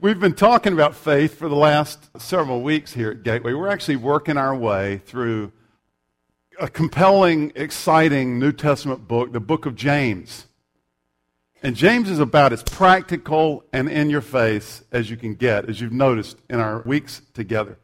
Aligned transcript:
We've 0.00 0.20
been 0.20 0.34
talking 0.34 0.72
about 0.74 0.94
faith 0.94 1.36
for 1.36 1.48
the 1.48 1.56
last 1.56 2.20
several 2.20 2.62
weeks 2.62 2.92
here 2.92 3.10
at 3.10 3.24
Gateway. 3.24 3.52
We're 3.52 3.66
actually 3.66 3.96
working 3.96 4.36
our 4.36 4.54
way 4.54 4.98
through 4.98 5.50
a 6.60 6.68
compelling, 6.68 7.50
exciting 7.56 8.38
New 8.38 8.52
Testament 8.52 9.08
book, 9.08 9.32
the 9.32 9.40
book 9.40 9.66
of 9.66 9.74
James. 9.74 10.46
And 11.64 11.74
James 11.74 12.08
is 12.10 12.20
about 12.20 12.52
as 12.52 12.62
practical 12.62 13.64
and 13.72 13.88
in 13.88 14.08
your 14.08 14.20
face 14.20 14.84
as 14.92 15.10
you 15.10 15.16
can 15.16 15.34
get, 15.34 15.68
as 15.68 15.80
you've 15.80 15.90
noticed 15.90 16.36
in 16.48 16.60
our 16.60 16.82
weeks 16.82 17.20
together. 17.34 17.76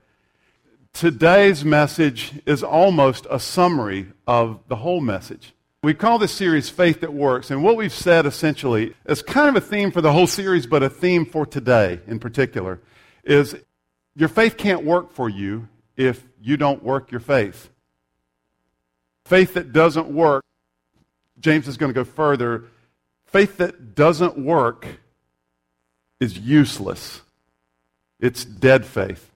Today's 0.93 1.65
message 1.65 2.41
is 2.47 2.63
almost 2.63 3.27
a 3.29 3.41
summary 3.41 4.13
of 4.25 4.61
the 4.69 4.77
whole 4.77 5.01
message. 5.01 5.53
We 5.85 5.93
call 5.93 6.19
this 6.19 6.33
series 6.33 6.71
Faith 6.71 7.01
That 7.01 7.13
Works, 7.13 7.51
and 7.51 7.63
what 7.63 7.77
we've 7.77 7.93
said 7.93 8.25
essentially 8.25 8.95
is 9.05 9.21
kind 9.21 9.55
of 9.55 9.63
a 9.63 9.67
theme 9.67 9.93
for 9.93 10.01
the 10.01 10.15
whole 10.15 10.27
series, 10.27 10.67
but 10.67 10.83
a 10.83 10.89
theme 10.89 11.27
for 11.27 11.45
today 11.45 12.01
in 12.07 12.19
particular 12.21 12.81
is 13.23 13.55
your 14.17 14.31
faith 14.31 14.57
can't 14.57 14.83
work 14.83 15.13
for 15.13 15.29
you 15.29 15.69
if 15.95 16.25
you 16.41 16.57
don't 16.57 16.83
work 16.83 17.11
your 17.11 17.21
faith. 17.21 17.69
Faith 19.27 19.53
that 19.53 19.75
doesn't 19.75 20.09
work, 20.09 20.43
James 21.39 21.69
is 21.69 21.77
going 21.77 21.93
to 21.93 21.95
go 21.95 22.05
further, 22.05 22.65
faith 23.27 23.59
that 23.59 23.95
doesn't 23.95 24.39
work 24.39 24.87
is 26.19 26.39
useless. 26.39 27.21
It's 28.19 28.43
dead 28.43 28.87
faith. 28.87 29.34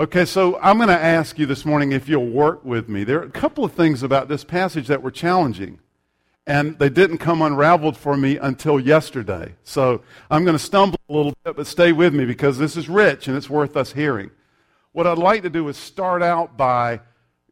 Okay, 0.00 0.26
so 0.26 0.56
I'm 0.60 0.76
going 0.76 0.90
to 0.90 0.94
ask 0.94 1.40
you 1.40 1.46
this 1.46 1.64
morning 1.64 1.90
if 1.90 2.08
you'll 2.08 2.28
work 2.28 2.64
with 2.64 2.88
me. 2.88 3.02
There 3.02 3.18
are 3.18 3.24
a 3.24 3.30
couple 3.30 3.64
of 3.64 3.72
things 3.72 4.04
about 4.04 4.28
this 4.28 4.44
passage 4.44 4.86
that 4.86 5.02
were 5.02 5.10
challenging, 5.10 5.80
and 6.46 6.78
they 6.78 6.88
didn't 6.88 7.18
come 7.18 7.42
unraveled 7.42 7.96
for 7.96 8.16
me 8.16 8.36
until 8.36 8.78
yesterday. 8.78 9.56
So 9.64 10.02
I'm 10.30 10.44
going 10.44 10.54
to 10.54 10.64
stumble 10.64 11.00
a 11.08 11.12
little 11.12 11.34
bit, 11.42 11.56
but 11.56 11.66
stay 11.66 11.90
with 11.90 12.14
me 12.14 12.26
because 12.26 12.58
this 12.58 12.76
is 12.76 12.88
rich 12.88 13.26
and 13.26 13.36
it's 13.36 13.50
worth 13.50 13.76
us 13.76 13.92
hearing. 13.92 14.30
What 14.92 15.08
I'd 15.08 15.18
like 15.18 15.42
to 15.42 15.50
do 15.50 15.66
is 15.66 15.76
start 15.76 16.22
out 16.22 16.56
by 16.56 17.00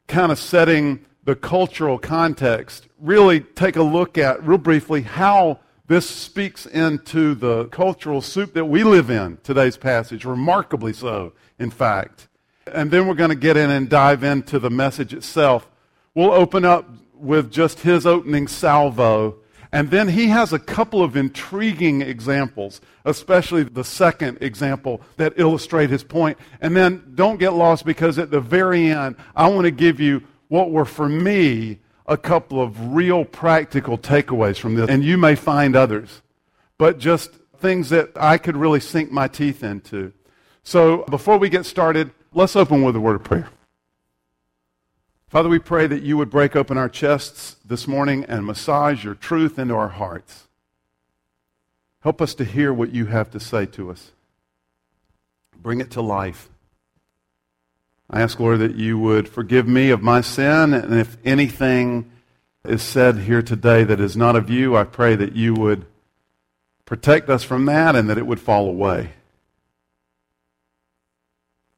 kind 0.07 0.31
of 0.31 0.39
setting 0.39 1.05
the 1.25 1.35
cultural 1.35 1.99
context, 1.99 2.87
really 3.01 3.41
take 3.41 3.75
a 3.75 3.83
look 3.83 4.19
at, 4.19 4.41
real 4.47 4.59
briefly, 4.59 5.03
how 5.03 5.59
this 5.89 6.09
speaks 6.09 6.65
into 6.65 7.35
the 7.35 7.65
cultural 7.67 8.21
soup 8.21 8.55
that 8.55 8.67
we 8.67 8.85
live 8.85 9.11
in, 9.11 9.39
today's 9.43 9.77
passage, 9.77 10.25
remarkably 10.25 10.93
so, 10.93 11.33
in 11.59 11.73
fact. 11.73 12.29
And 12.73 12.91
then 12.91 13.07
we're 13.07 13.15
going 13.15 13.31
to 13.31 13.37
get 13.37 13.57
in 13.57 13.71
and 13.71 13.89
dive 13.89 14.25
into 14.25 14.59
the 14.59 14.71
message 14.71 15.13
itself. 15.15 15.69
We'll 16.15 16.33
open 16.33 16.65
up 16.65 16.89
with 17.15 17.51
just 17.51 17.81
his 17.81 18.07
opening 18.07 18.49
salvo. 18.49 19.37
And 19.73 19.91
then 19.91 20.09
he 20.09 20.29
has 20.29 20.53
a 20.53 20.59
couple 20.59 21.03
of 21.03 21.17
intriguing 21.17 22.01
examples, 22.01 22.81
especially 23.05 23.65
the 23.65 23.85
second 23.85 24.39
example 24.41 25.01
that 25.17 25.35
illustrate 25.37 25.91
his 25.91 26.05
point. 26.05 26.39
And 26.61 26.77
then 26.77 27.13
don't 27.15 27.39
get 27.39 27.53
lost 27.53 27.85
because 27.85 28.19
at 28.19 28.31
the 28.31 28.41
very 28.41 28.91
end, 28.91 29.17
I 29.35 29.49
want 29.49 29.65
to 29.65 29.71
give 29.71 30.01
you 30.01 30.23
what 30.49 30.71
were 30.71 30.85
for 30.85 31.09
me 31.09 31.81
a 32.07 32.17
couple 32.17 32.63
of 32.63 32.95
real 32.95 33.25
practical 33.25 33.99
takeaways 33.99 34.59
from 34.59 34.77
this. 34.77 34.89
And 34.89 35.05
you 35.05 35.19
may 35.19 35.35
find 35.35 35.75
others, 35.75 36.23
but 36.79 36.99
just 36.99 37.33
things 37.59 37.91
that 37.91 38.11
I 38.17 38.39
could 38.39 38.57
really 38.57 38.81
sink 38.81 39.11
my 39.11 39.29
teeth 39.29 39.63
into. 39.65 40.13
So 40.63 41.05
before 41.11 41.39
we 41.39 41.49
get 41.49 41.67
started, 41.67 42.13
Let's 42.37 42.55
open 42.55 42.83
with 42.83 42.95
a 42.95 43.01
word 43.01 43.17
of 43.17 43.25
prayer. 43.25 43.49
Father, 45.27 45.49
we 45.49 45.59
pray 45.59 45.87
that 45.87 46.03
you 46.03 46.19
would 46.19 46.29
break 46.29 46.55
open 46.55 46.77
our 46.77 46.91
chests 46.91 47.57
this 47.65 47.89
morning 47.89 48.27
and 48.29 48.45
massage 48.45 49.03
your 49.03 49.15
truth 49.15 49.59
into 49.59 49.75
our 49.75 49.89
hearts. 49.89 50.47
Help 52.01 52.21
us 52.21 52.35
to 52.35 52.45
hear 52.45 52.75
what 52.75 52.93
you 52.93 53.07
have 53.07 53.31
to 53.31 53.41
say 53.41 53.65
to 53.65 53.91
us. 53.91 54.11
Bring 55.57 55.81
it 55.81 55.91
to 55.93 56.03
life. 56.03 56.51
I 58.11 58.21
ask, 58.21 58.39
Lord, 58.39 58.59
that 58.59 58.75
you 58.75 58.99
would 58.99 59.31
forgive 59.31 59.67
me 59.67 59.89
of 59.89 60.03
my 60.03 60.21
sin, 60.21 60.75
and 60.75 60.93
if 60.93 61.17
anything 61.25 62.11
is 62.67 62.83
said 62.83 63.21
here 63.21 63.41
today 63.41 63.83
that 63.83 63.99
is 63.99 64.15
not 64.15 64.37
of 64.37 64.51
you, 64.51 64.77
I 64.77 64.85
pray 64.85 65.17
that 65.17 65.35
you 65.35 65.55
would 65.55 65.87
protect 66.85 67.31
us 67.31 67.45
from 67.45 67.65
that 67.65 67.97
and 67.97 68.11
that 68.11 68.19
it 68.19 68.27
would 68.27 68.41
fall 68.41 68.69
away. 68.69 69.13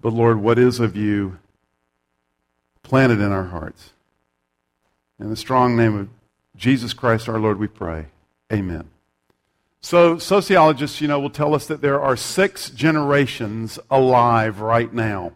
But 0.01 0.13
Lord, 0.13 0.41
what 0.41 0.59
is 0.59 0.81
of 0.81 0.97
you 0.97 1.39
planted 2.83 3.21
in 3.21 3.33
our 3.33 3.45
hearts? 3.45 3.93
In 5.19 5.31
the 5.31 5.37
strong 5.37 5.77
name 5.77 5.99
of 5.99 6.09
Jesus 6.57 6.93
Christ 6.93 7.29
our 7.29 7.41
Lord, 7.41 7.59
we 7.59 7.67
pray. 7.67 8.07
Amen. 8.53 8.89
So, 9.81 10.19
sociologists, 10.19 11.01
you 11.01 11.09
know, 11.09 11.21
will 11.21 11.31
tell 11.31 11.55
us 11.55 11.67
that 11.67 11.81
there 11.81 12.01
are 12.01 12.17
six 12.17 12.71
generations 12.71 13.79
alive 13.91 14.61
right 14.61 14.93
now. 14.93 15.33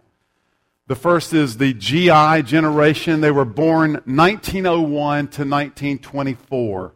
The 0.89 0.97
first 0.97 1.33
is 1.33 1.57
the 1.57 1.73
GI 1.73 2.43
generation. 2.43 3.21
They 3.21 3.31
were 3.31 3.45
born 3.45 3.93
1901 4.05 5.29
to 5.29 5.43
1924. 5.43 6.93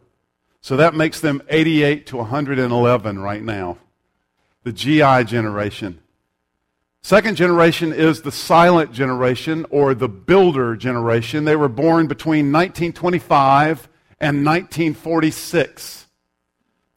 So 0.61 0.75
that 0.75 0.93
makes 0.93 1.21
them 1.21 1.41
88 1.49 2.05
to 2.07 2.17
111 2.17 3.19
right 3.19 3.41
now. 3.41 3.77
The 4.63 4.73
GI 4.73 5.23
generation. 5.23 6.01
Second 7.07 7.37
generation 7.37 7.93
is 7.93 8.21
the 8.21 8.33
silent 8.33 8.91
generation 8.91 9.65
or 9.69 9.93
the 9.93 10.09
builder 10.09 10.75
generation. 10.75 11.45
They 11.45 11.55
were 11.55 11.69
born 11.69 12.07
between 12.07 12.51
1925 12.51 13.87
and 14.19 14.45
1946. 14.45 16.07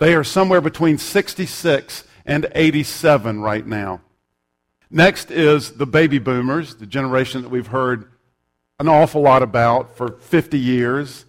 They 0.00 0.12
are 0.16 0.24
somewhere 0.24 0.60
between 0.60 0.98
66 0.98 2.02
and 2.26 2.48
87 2.56 3.40
right 3.40 3.64
now. 3.64 4.00
Next 4.90 5.30
is 5.30 5.74
the 5.74 5.86
baby 5.86 6.18
boomers, 6.18 6.74
the 6.74 6.86
generation 6.86 7.42
that 7.42 7.50
we've 7.50 7.68
heard 7.68 8.10
an 8.80 8.88
awful 8.88 9.22
lot 9.22 9.44
about 9.44 9.96
for 9.96 10.08
50 10.08 10.58
years. 10.58 11.24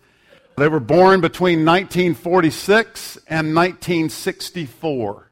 They 0.57 0.67
were 0.67 0.79
born 0.79 1.21
between 1.21 1.65
1946 1.65 3.17
and 3.27 3.53
1964. 3.53 5.30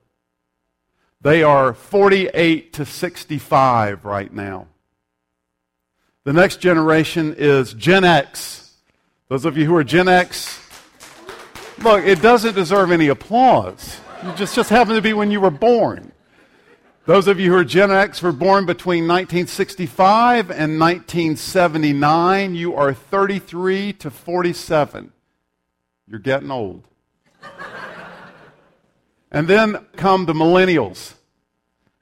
They 1.22 1.44
are 1.44 1.74
48 1.74 2.72
to 2.74 2.85
65 2.85 4.06
right 4.06 4.34
now. 4.34 4.68
The 6.24 6.31
next 6.31 6.62
generation 6.62 7.35
is 7.38 7.74
Gen 7.74 8.06
X. 8.06 8.74
Those 9.28 9.44
of 9.44 9.57
you 9.57 9.66
who 9.66 9.75
are 9.75 9.84
Gen 9.84 10.07
X, 10.07 10.62
look, 11.80 12.06
it 12.06 12.22
doesn't 12.22 12.56
deserve 12.56 12.91
any 12.91 13.09
applause. 13.09 14.00
It 14.24 14.38
just, 14.38 14.56
just 14.56 14.69
happened 14.69 14.96
to 14.96 15.02
be 15.02 15.12
when 15.12 15.30
you 15.30 15.41
were 15.41 15.52
born. 15.52 16.13
Those 17.06 17.28
of 17.28 17.38
you 17.38 17.51
who 17.51 17.57
are 17.57 17.66
Gen 17.66 17.91
X 17.91 18.22
were 18.22 18.31
born 18.31 18.66
between 18.66 19.03
1965 19.07 20.51
and 20.51 20.80
1979. 20.80 22.56
You 22.56 22.75
are 22.75 22.94
33 22.94 23.94
to 23.94 24.09
47. 24.09 25.12
You're 26.07 26.19
getting 26.19 26.51
old. 26.51 26.86
And 29.31 29.47
then 29.47 29.85
come 29.95 30.25
the 30.25 30.34
millennials. 30.34 31.13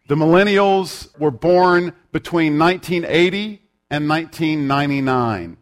The 0.08 0.16
millennials 0.16 1.18
were 1.20 1.32
born 1.32 1.94
between 2.12 2.58
1980 2.58 3.62
and 3.90 4.08
1999. 4.08 5.58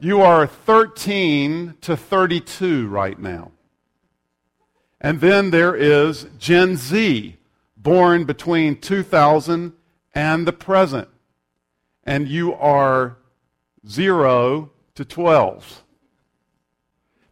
You 0.00 0.20
are 0.20 0.46
13 0.46 1.74
to 1.82 1.96
32 1.96 2.88
right 2.88 3.18
now. 3.18 3.52
And 5.00 5.20
then 5.20 5.50
there 5.50 5.74
is 5.74 6.26
Gen 6.38 6.76
Z, 6.76 7.36
born 7.76 8.24
between 8.24 8.80
2000 8.80 9.74
and 10.14 10.46
the 10.46 10.52
present. 10.52 11.08
And 12.04 12.28
you 12.28 12.54
are 12.54 13.18
0 13.86 14.70
to 14.94 15.04
12. 15.04 15.82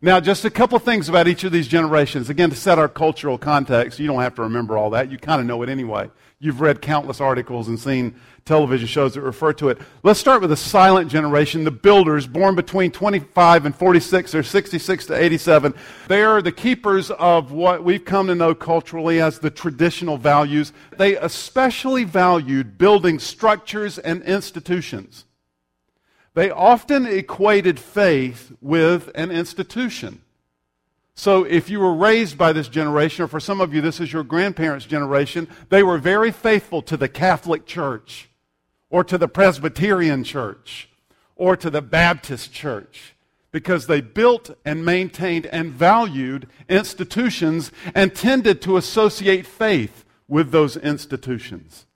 Now, 0.05 0.21
just 0.21 0.45
a 0.45 0.51
couple 0.51 0.79
things 0.81 1.09
about 1.09 1.29
each 1.29 1.45
of 1.45 1.53
these 1.53 1.67
generations. 1.67 2.29
Again, 2.29 2.51
to 2.51 2.57
set 2.57 2.79
our 2.79 2.91
cultural 2.91 3.39
context, 3.39 3.99
you 3.99 4.07
don't 4.07 4.21
have 4.21 4.35
to 4.35 4.43
remember 4.43 4.77
all 4.77 4.91
that. 4.91 5.11
You 5.11 5.17
kind 5.17 5.41
of 5.41 5.47
know 5.47 5.63
it 5.63 5.71
anyway. 5.71 6.11
You've 6.39 6.61
read 6.61 6.83
countless 6.83 7.23
articles 7.23 7.69
and 7.69 7.81
seen 7.81 8.15
television 8.45 8.87
shows 8.87 9.15
that 9.15 9.23
refer 9.23 9.55
to 9.55 9.71
it. 9.71 9.79
Let's 10.03 10.21
start 10.21 10.43
with 10.43 10.51
the 10.51 10.59
silent 10.59 11.11
generation, 11.11 11.65
the 11.65 11.71
builders, 11.71 12.27
born 12.27 12.55
between 12.55 12.91
25 12.91 13.65
and 13.65 13.75
46 13.75 14.35
or 14.35 14.43
66 14.43 15.07
to 15.07 15.15
87. 15.15 15.75
They 16.09 16.23
are 16.23 16.43
the 16.43 16.53
keepers 16.53 17.11
of 17.11 17.53
what 17.53 17.83
we've 17.83 18.05
come 18.05 18.27
to 18.27 18.35
know 18.35 18.55
culturally 18.55 19.23
as 19.23 19.39
the 19.39 19.49
traditional 19.49 20.19
values. 20.19 20.75
They 20.99 21.17
especially 21.17 22.05
valued 22.05 22.77
building 22.77 23.19
structures 23.19 23.99
and 23.99 24.23
institutions. 24.25 25.25
They 26.35 26.51
often 26.51 27.07
equated 27.07 27.79
faith 27.79 28.53
with 28.61 29.11
an 29.15 29.31
institution. 29.31 30.21
So 31.15 31.45
if 31.45 31.71
you 31.71 31.79
were 31.79 31.95
raised 31.95 32.37
by 32.37 32.53
this 32.53 32.69
generation, 32.69 33.25
or 33.25 33.29
for 33.29 33.39
some 33.41 33.61
of 33.61 33.73
you, 33.73 33.81
this 33.81 34.01
is 34.01 34.13
your 34.13 34.25
grandparents' 34.25 34.85
generation, 34.85 35.49
they 35.69 35.85
were 35.85 35.99
very 35.99 36.33
faithful 36.33 36.83
to 36.83 36.97
the 36.97 37.09
Catholic 37.09 37.67
Church, 37.67 38.29
or 38.91 39.05
to 39.05 39.17
the 39.17 39.29
Presbyterian 39.29 40.25
Church, 40.25 40.89
or 41.37 41.57
to 41.57 41.71
the 41.71 41.83
Baptist 41.83 42.53
Church. 42.53 43.15
because 43.55 43.87
they 43.87 44.01
built 44.01 44.51
and 44.65 44.85
maintained 44.85 45.47
and 45.47 45.71
valued 45.71 46.49
institutions 46.69 47.71
and 47.95 48.13
tended 48.13 48.61
to 48.61 48.77
associate 48.77 49.47
faith 49.47 50.05
with 50.27 50.51
those 50.51 50.77
institutions. 50.77 51.87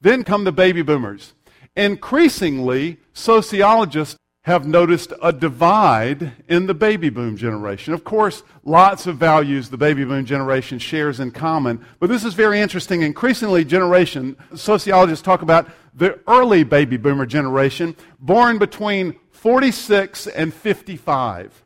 Then 0.00 0.24
come 0.24 0.42
the 0.42 0.50
baby 0.50 0.82
boomers. 0.82 1.32
Increasingly, 1.78 2.96
sociologists 3.12 4.18
have 4.42 4.66
noticed 4.66 5.12
a 5.22 5.32
divide 5.32 6.32
in 6.48 6.66
the 6.66 6.74
baby 6.74 7.08
boom 7.08 7.36
generation. 7.36 7.94
Of 7.94 8.02
course, 8.02 8.42
lots 8.64 9.06
of 9.06 9.16
values 9.16 9.70
the 9.70 9.76
baby 9.76 10.04
boom 10.04 10.24
generation 10.24 10.80
shares 10.80 11.20
in 11.20 11.30
common, 11.30 11.86
but 12.00 12.08
this 12.08 12.24
is 12.24 12.34
very 12.34 12.60
interesting. 12.60 13.02
Increasingly, 13.02 13.64
generation 13.64 14.36
sociologists 14.56 15.22
talk 15.22 15.42
about 15.42 15.68
the 15.94 16.18
early 16.26 16.64
baby 16.64 16.96
boomer 16.96 17.26
generation, 17.26 17.94
born 18.18 18.58
between 18.58 19.14
46 19.30 20.26
and 20.26 20.52
55. 20.52 21.62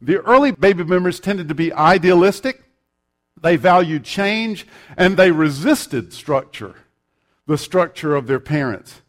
The 0.00 0.22
early 0.22 0.52
baby 0.52 0.84
boomers 0.84 1.20
tended 1.20 1.48
to 1.48 1.54
be 1.54 1.70
idealistic, 1.70 2.62
they 3.38 3.56
valued 3.56 4.04
change, 4.04 4.66
and 4.96 5.18
they 5.18 5.32
resisted 5.32 6.14
structure, 6.14 6.76
the 7.46 7.58
structure 7.58 8.16
of 8.16 8.26
their 8.26 8.40
parents. 8.40 9.02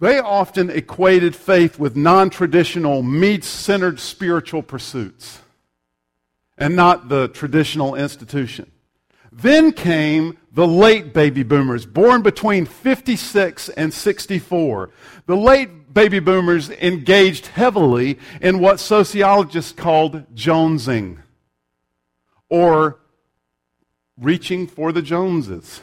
They 0.00 0.18
often 0.18 0.70
equated 0.70 1.36
faith 1.36 1.78
with 1.78 1.94
non 1.94 2.30
traditional, 2.30 3.02
me 3.02 3.40
centered 3.42 4.00
spiritual 4.00 4.62
pursuits 4.62 5.40
and 6.56 6.74
not 6.74 7.08
the 7.08 7.28
traditional 7.28 7.94
institution. 7.94 8.70
Then 9.30 9.72
came 9.72 10.38
the 10.52 10.66
late 10.66 11.14
baby 11.14 11.42
boomers, 11.42 11.86
born 11.86 12.22
between 12.22 12.64
56 12.66 13.68
and 13.70 13.92
64. 13.92 14.90
The 15.26 15.36
late 15.36 15.92
baby 15.94 16.18
boomers 16.18 16.70
engaged 16.70 17.46
heavily 17.46 18.18
in 18.40 18.58
what 18.58 18.80
sociologists 18.80 19.72
called 19.72 20.34
jonesing 20.34 21.18
or 22.48 23.00
reaching 24.18 24.66
for 24.66 24.92
the 24.92 25.02
Joneses. 25.02 25.80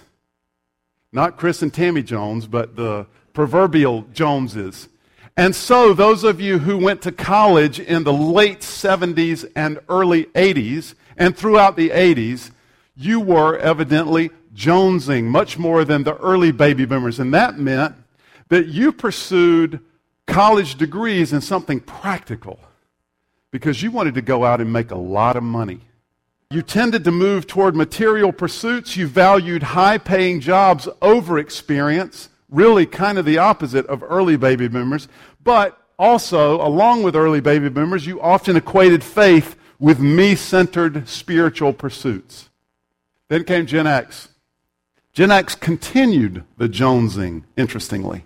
Not 1.11 1.37
Chris 1.37 1.61
and 1.61 1.73
Tammy 1.73 2.03
Jones, 2.03 2.47
but 2.47 2.75
the 2.75 3.07
proverbial 3.33 4.03
Joneses. 4.13 4.89
And 5.35 5.55
so, 5.55 5.93
those 5.93 6.23
of 6.23 6.41
you 6.41 6.57
who 6.59 6.77
went 6.77 7.03
to 7.03 7.11
college 7.11 7.79
in 7.79 8.03
the 8.03 8.13
late 8.13 8.61
70s 8.61 9.49
and 9.55 9.79
early 9.87 10.25
80s, 10.25 10.95
and 11.15 11.37
throughout 11.37 11.75
the 11.75 11.91
80s, 11.91 12.51
you 12.95 13.19
were 13.19 13.57
evidently 13.57 14.31
jonesing 14.55 15.25
much 15.25 15.59
more 15.59 15.85
than 15.85 16.03
the 16.03 16.17
early 16.17 16.51
baby 16.51 16.85
boomers. 16.85 17.19
And 17.19 17.33
that 17.33 17.59
meant 17.59 17.95
that 18.49 18.67
you 18.67 18.91
pursued 18.91 19.79
college 20.25 20.75
degrees 20.75 21.31
in 21.31 21.41
something 21.41 21.79
practical 21.79 22.59
because 23.51 23.81
you 23.81 23.91
wanted 23.91 24.15
to 24.15 24.21
go 24.21 24.43
out 24.43 24.59
and 24.59 24.73
make 24.73 24.91
a 24.91 24.97
lot 24.97 25.35
of 25.35 25.43
money. 25.43 25.81
You 26.49 26.61
tended 26.61 27.03
to 27.03 27.11
move 27.11 27.45
toward 27.45 27.75
material 27.75 28.31
pursuits. 28.31 28.95
You 28.95 29.07
valued 29.07 29.63
high 29.63 29.97
paying 29.97 30.39
jobs 30.39 30.87
over 31.01 31.37
experience, 31.37 32.29
really 32.49 32.85
kind 32.85 33.17
of 33.17 33.25
the 33.25 33.37
opposite 33.37 33.85
of 33.87 34.01
early 34.01 34.37
baby 34.37 34.69
boomers. 34.69 35.09
But 35.43 35.77
also, 35.99 36.61
along 36.65 37.03
with 37.03 37.15
early 37.15 37.41
baby 37.41 37.67
boomers, 37.67 38.05
you 38.05 38.21
often 38.21 38.55
equated 38.55 39.03
faith 39.03 39.57
with 39.79 39.99
me 39.99 40.35
centered 40.35 41.07
spiritual 41.09 41.73
pursuits. 41.73 42.49
Then 43.27 43.43
came 43.43 43.65
Gen 43.65 43.87
X. 43.87 44.29
Gen 45.11 45.31
X 45.31 45.53
continued 45.55 46.43
the 46.57 46.69
jonesing, 46.69 47.43
interestingly. 47.57 48.23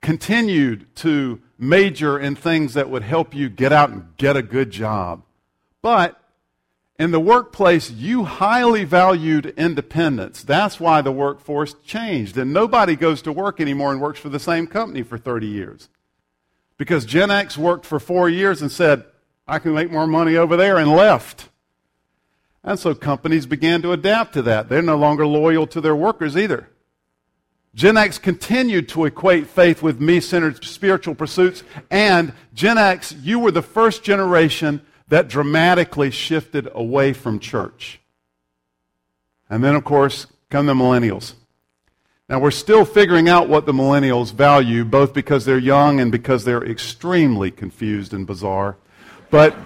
Continued 0.00 0.86
to 0.96 1.42
major 1.58 2.18
in 2.18 2.36
things 2.36 2.72
that 2.72 2.88
would 2.88 3.02
help 3.02 3.34
you 3.34 3.50
get 3.50 3.72
out 3.72 3.90
and 3.90 4.16
get 4.16 4.36
a 4.36 4.42
good 4.42 4.70
job. 4.70 5.22
But 5.82 6.19
in 7.00 7.12
the 7.12 7.18
workplace, 7.18 7.90
you 7.90 8.24
highly 8.24 8.84
valued 8.84 9.54
independence. 9.56 10.42
That's 10.42 10.78
why 10.78 11.00
the 11.00 11.10
workforce 11.10 11.72
changed. 11.82 12.36
And 12.36 12.52
nobody 12.52 12.94
goes 12.94 13.22
to 13.22 13.32
work 13.32 13.58
anymore 13.58 13.90
and 13.90 14.02
works 14.02 14.20
for 14.20 14.28
the 14.28 14.38
same 14.38 14.66
company 14.66 15.02
for 15.02 15.16
30 15.16 15.46
years. 15.46 15.88
Because 16.76 17.06
Gen 17.06 17.30
X 17.30 17.56
worked 17.56 17.86
for 17.86 17.98
four 17.98 18.28
years 18.28 18.60
and 18.60 18.70
said, 18.70 19.06
I 19.48 19.58
can 19.58 19.72
make 19.72 19.90
more 19.90 20.06
money 20.06 20.36
over 20.36 20.58
there, 20.58 20.76
and 20.76 20.92
left. 20.92 21.48
And 22.62 22.78
so 22.78 22.94
companies 22.94 23.46
began 23.46 23.80
to 23.80 23.92
adapt 23.92 24.34
to 24.34 24.42
that. 24.42 24.68
They're 24.68 24.82
no 24.82 24.98
longer 24.98 25.26
loyal 25.26 25.66
to 25.68 25.80
their 25.80 25.96
workers 25.96 26.36
either. 26.36 26.68
Gen 27.74 27.96
X 27.96 28.18
continued 28.18 28.90
to 28.90 29.06
equate 29.06 29.46
faith 29.46 29.82
with 29.82 30.02
me 30.02 30.20
centered 30.20 30.62
spiritual 30.62 31.14
pursuits. 31.14 31.64
And 31.90 32.34
Gen 32.52 32.76
X, 32.76 33.12
you 33.12 33.38
were 33.38 33.52
the 33.52 33.62
first 33.62 34.02
generation 34.02 34.82
that 35.10 35.28
dramatically 35.28 36.10
shifted 36.10 36.68
away 36.72 37.12
from 37.12 37.38
church. 37.38 38.00
And 39.50 39.62
then, 39.62 39.74
of 39.74 39.84
course, 39.84 40.26
come 40.48 40.66
the 40.66 40.74
millennials. 40.74 41.34
Now, 42.28 42.38
we're 42.38 42.52
still 42.52 42.84
figuring 42.84 43.28
out 43.28 43.48
what 43.48 43.66
the 43.66 43.72
millennials 43.72 44.32
value, 44.32 44.84
both 44.84 45.12
because 45.12 45.44
they're 45.44 45.58
young 45.58 45.98
and 45.98 46.12
because 46.12 46.44
they're 46.44 46.64
extremely 46.64 47.50
confused 47.50 48.14
and 48.14 48.24
bizarre. 48.24 48.76
But 49.30 49.56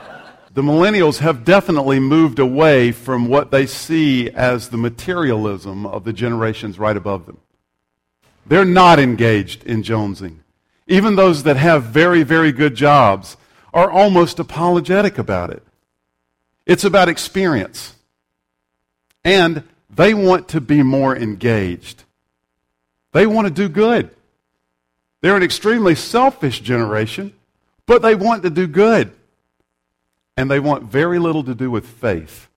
the 0.54 0.62
millennials 0.62 1.18
have 1.18 1.44
definitely 1.44 1.98
moved 1.98 2.38
away 2.38 2.92
from 2.92 3.26
what 3.26 3.50
they 3.50 3.66
see 3.66 4.30
as 4.30 4.68
the 4.68 4.76
materialism 4.76 5.84
of 5.84 6.04
the 6.04 6.12
generations 6.12 6.78
right 6.78 6.96
above 6.96 7.26
them. 7.26 7.38
They're 8.46 8.64
not 8.64 9.00
engaged 9.00 9.64
in 9.64 9.82
jonesing. 9.82 10.38
Even 10.86 11.16
those 11.16 11.42
that 11.42 11.56
have 11.56 11.84
very, 11.84 12.22
very 12.22 12.52
good 12.52 12.76
jobs 12.76 13.36
are 13.72 13.90
almost 13.90 14.38
apologetic 14.38 15.18
about 15.18 15.50
it. 15.50 15.62
It's 16.66 16.84
about 16.84 17.08
experience. 17.08 17.94
And 19.24 19.64
they 19.90 20.14
want 20.14 20.48
to 20.48 20.60
be 20.60 20.82
more 20.82 21.16
engaged. 21.16 22.04
They 23.12 23.26
want 23.26 23.46
to 23.46 23.52
do 23.52 23.68
good. 23.68 24.10
They're 25.20 25.36
an 25.36 25.42
extremely 25.42 25.94
selfish 25.94 26.60
generation, 26.60 27.32
but 27.86 28.02
they 28.02 28.14
want 28.14 28.42
to 28.42 28.50
do 28.50 28.66
good 28.66 29.12
and 30.36 30.50
they 30.50 30.60
want 30.60 30.84
very 30.84 31.18
little 31.18 31.44
to 31.44 31.54
do 31.54 31.70
with 31.70 31.86
faith, 31.86 32.48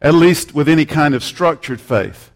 at 0.00 0.14
least 0.14 0.54
with 0.54 0.68
any 0.68 0.86
kind 0.86 1.14
of 1.14 1.22
structured 1.22 1.80
faith. 1.80 2.30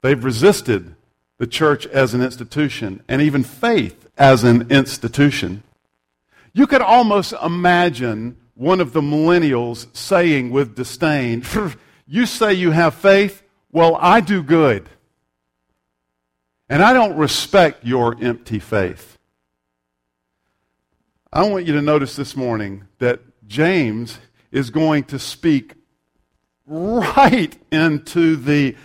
They've 0.00 0.22
resisted 0.22 0.94
the 1.38 1.46
church 1.46 1.86
as 1.86 2.14
an 2.14 2.22
institution 2.22 3.02
and 3.08 3.20
even 3.20 3.42
faith 3.42 4.08
as 4.16 4.44
an 4.44 4.70
institution. 4.70 5.62
You 6.52 6.66
could 6.66 6.82
almost 6.82 7.34
imagine 7.42 8.36
one 8.54 8.80
of 8.80 8.92
the 8.92 9.00
millennials 9.00 9.94
saying 9.96 10.50
with 10.50 10.74
disdain, 10.74 11.44
You 12.06 12.26
say 12.26 12.54
you 12.54 12.70
have 12.70 12.94
faith? 12.94 13.42
Well, 13.70 13.96
I 14.00 14.20
do 14.20 14.42
good. 14.42 14.88
And 16.68 16.82
I 16.82 16.92
don't 16.92 17.16
respect 17.16 17.84
your 17.84 18.16
empty 18.20 18.58
faith. 18.58 19.18
I 21.32 21.46
want 21.46 21.66
you 21.66 21.74
to 21.74 21.82
notice 21.82 22.16
this 22.16 22.34
morning 22.34 22.88
that 22.98 23.20
James 23.46 24.18
is 24.50 24.70
going 24.70 25.04
to 25.04 25.18
speak 25.18 25.74
right 26.66 27.56
into 27.70 28.36
the, 28.36 28.76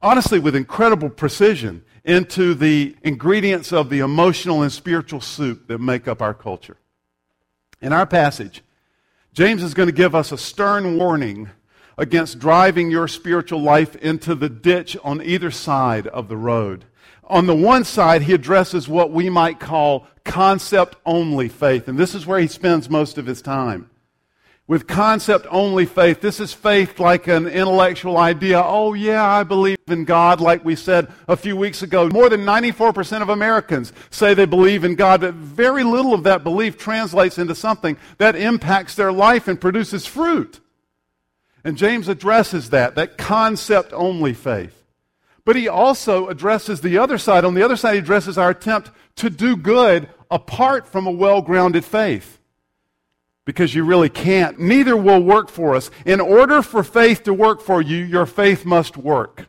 honestly, 0.00 0.38
with 0.38 0.54
incredible 0.54 1.08
precision, 1.08 1.82
into 2.04 2.54
the 2.54 2.96
ingredients 3.02 3.72
of 3.72 3.90
the 3.90 4.00
emotional 4.00 4.62
and 4.62 4.70
spiritual 4.70 5.20
soup 5.20 5.68
that 5.68 5.78
make 5.78 6.06
up 6.06 6.22
our 6.22 6.34
culture. 6.34 6.76
In 7.80 7.92
our 7.92 8.06
passage, 8.06 8.62
James 9.32 9.62
is 9.62 9.74
going 9.74 9.88
to 9.88 9.94
give 9.94 10.14
us 10.14 10.32
a 10.32 10.38
stern 10.38 10.98
warning 10.98 11.50
against 11.98 12.38
driving 12.38 12.90
your 12.90 13.08
spiritual 13.08 13.60
life 13.60 13.96
into 13.96 14.34
the 14.34 14.48
ditch 14.48 14.96
on 15.04 15.22
either 15.22 15.50
side 15.50 16.06
of 16.06 16.28
the 16.28 16.36
road. 16.36 16.84
On 17.24 17.46
the 17.46 17.56
one 17.56 17.84
side, 17.84 18.22
he 18.22 18.32
addresses 18.32 18.88
what 18.88 19.10
we 19.10 19.28
might 19.28 19.60
call 19.60 20.06
concept 20.24 20.96
only 21.04 21.48
faith, 21.48 21.88
and 21.88 21.98
this 21.98 22.14
is 22.14 22.26
where 22.26 22.38
he 22.38 22.46
spends 22.46 22.88
most 22.88 23.18
of 23.18 23.26
his 23.26 23.42
time. 23.42 23.90
With 24.68 24.88
concept 24.88 25.46
only 25.48 25.86
faith, 25.86 26.20
this 26.20 26.40
is 26.40 26.52
faith 26.52 26.98
like 26.98 27.28
an 27.28 27.46
intellectual 27.46 28.18
idea. 28.18 28.60
Oh, 28.60 28.94
yeah, 28.94 29.24
I 29.24 29.44
believe 29.44 29.78
in 29.86 30.04
God, 30.04 30.40
like 30.40 30.64
we 30.64 30.74
said 30.74 31.06
a 31.28 31.36
few 31.36 31.56
weeks 31.56 31.82
ago. 31.82 32.08
More 32.08 32.28
than 32.28 32.40
94% 32.40 33.22
of 33.22 33.28
Americans 33.28 33.92
say 34.10 34.34
they 34.34 34.44
believe 34.44 34.82
in 34.82 34.96
God, 34.96 35.20
but 35.20 35.34
very 35.34 35.84
little 35.84 36.12
of 36.12 36.24
that 36.24 36.42
belief 36.42 36.76
translates 36.76 37.38
into 37.38 37.54
something 37.54 37.96
that 38.18 38.34
impacts 38.34 38.96
their 38.96 39.12
life 39.12 39.46
and 39.46 39.60
produces 39.60 40.04
fruit. 40.04 40.58
And 41.62 41.76
James 41.76 42.08
addresses 42.08 42.70
that, 42.70 42.96
that 42.96 43.16
concept 43.16 43.92
only 43.92 44.34
faith. 44.34 44.82
But 45.44 45.54
he 45.54 45.68
also 45.68 46.26
addresses 46.26 46.80
the 46.80 46.98
other 46.98 47.18
side. 47.18 47.44
On 47.44 47.54
the 47.54 47.62
other 47.62 47.76
side, 47.76 47.92
he 47.92 47.98
addresses 48.00 48.36
our 48.36 48.50
attempt 48.50 48.90
to 49.16 49.30
do 49.30 49.56
good 49.56 50.08
apart 50.28 50.88
from 50.88 51.06
a 51.06 51.12
well 51.12 51.40
grounded 51.40 51.84
faith. 51.84 52.40
Because 53.46 53.74
you 53.74 53.84
really 53.84 54.10
can't. 54.10 54.58
Neither 54.58 54.96
will 54.96 55.22
work 55.22 55.48
for 55.48 55.74
us. 55.74 55.90
In 56.04 56.20
order 56.20 56.60
for 56.60 56.82
faith 56.82 57.22
to 57.22 57.32
work 57.32 57.62
for 57.62 57.80
you, 57.80 58.04
your 58.04 58.26
faith 58.26 58.66
must 58.66 58.98
work. 58.98 59.46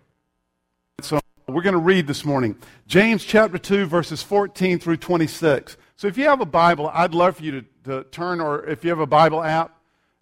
So 1.01 1.19
we're 1.47 1.63
going 1.63 1.73
to 1.73 1.79
read 1.79 2.07
this 2.07 2.23
morning 2.23 2.55
James 2.87 3.25
chapter 3.25 3.57
2, 3.57 3.85
verses 3.87 4.23
14 4.23 4.79
through 4.79 4.97
26. 4.97 5.77
So 5.95 6.07
if 6.07 6.17
you 6.17 6.25
have 6.25 6.41
a 6.41 6.45
Bible, 6.45 6.89
I'd 6.93 7.13
love 7.13 7.37
for 7.37 7.43
you 7.43 7.51
to, 7.51 7.65
to 7.85 8.03
turn, 8.11 8.39
or 8.39 8.65
if 8.65 8.83
you 8.83 8.91
have 8.91 8.99
a 8.99 9.07
Bible 9.07 9.43
app, 9.43 9.75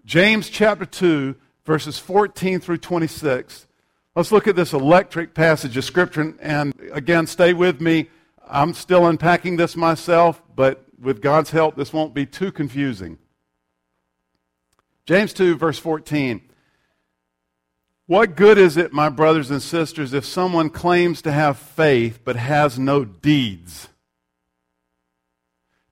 James 0.05 0.50
chapter 0.50 0.86
2, 0.86 1.36
verses 1.65 2.00
14 2.00 2.62
through 2.62 2.77
26. 2.77 3.67
Let's 4.15 4.32
look 4.32 4.48
at 4.48 4.55
this 4.55 4.72
electric 4.72 5.34
passage 5.34 5.75
of 5.75 5.84
Scripture. 5.84 6.34
And 6.39 6.74
again, 6.94 7.27
stay 7.27 7.51
with 7.51 7.82
me. 7.82 8.10
I'm 8.48 8.74
still 8.74 9.08
unpacking 9.08 9.58
this 9.58 9.75
myself, 9.75 10.41
but 10.55 10.86
with 11.01 11.22
God's 11.22 11.50
help, 11.50 11.75
this 11.75 11.91
won't 11.91 12.13
be 12.13 12.25
too 12.25 12.53
confusing. 12.53 13.17
James 15.05 15.33
2, 15.33 15.55
verse 15.55 15.77
14. 15.77 16.41
What 18.07 18.35
good 18.35 18.57
is 18.57 18.77
it, 18.77 18.93
my 18.93 19.09
brothers 19.09 19.51
and 19.51 19.62
sisters, 19.62 20.13
if 20.13 20.25
someone 20.25 20.69
claims 20.69 21.21
to 21.24 21.31
have 21.31 21.57
faith 21.57 22.21
but 22.24 22.35
has 22.35 22.77
no 22.77 23.05
deeds? 23.05 23.89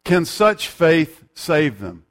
Can 0.04 0.26
such 0.26 0.68
faith 0.68 1.24
save 1.34 1.80
them? 1.80 2.06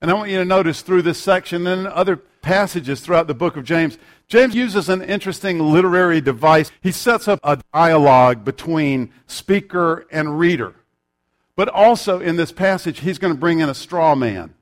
And 0.00 0.10
I 0.10 0.14
want 0.14 0.30
you 0.30 0.38
to 0.38 0.44
notice 0.44 0.82
through 0.82 1.02
this 1.02 1.18
section 1.18 1.66
and 1.66 1.86
other 1.86 2.16
passages 2.16 3.00
throughout 3.00 3.26
the 3.26 3.34
book 3.34 3.56
of 3.56 3.64
James, 3.64 3.98
James 4.26 4.54
uses 4.54 4.88
an 4.88 5.02
interesting 5.02 5.58
literary 5.58 6.20
device. 6.20 6.70
He 6.80 6.92
sets 6.92 7.26
up 7.26 7.40
a 7.42 7.60
dialogue 7.72 8.44
between 8.44 9.10
speaker 9.26 10.06
and 10.10 10.38
reader. 10.38 10.74
But 11.56 11.68
also 11.68 12.20
in 12.20 12.36
this 12.36 12.52
passage, 12.52 13.00
he's 13.00 13.18
going 13.18 13.32
to 13.32 13.38
bring 13.38 13.60
in 13.60 13.68
a 13.68 13.74
straw 13.74 14.14
man 14.14 14.54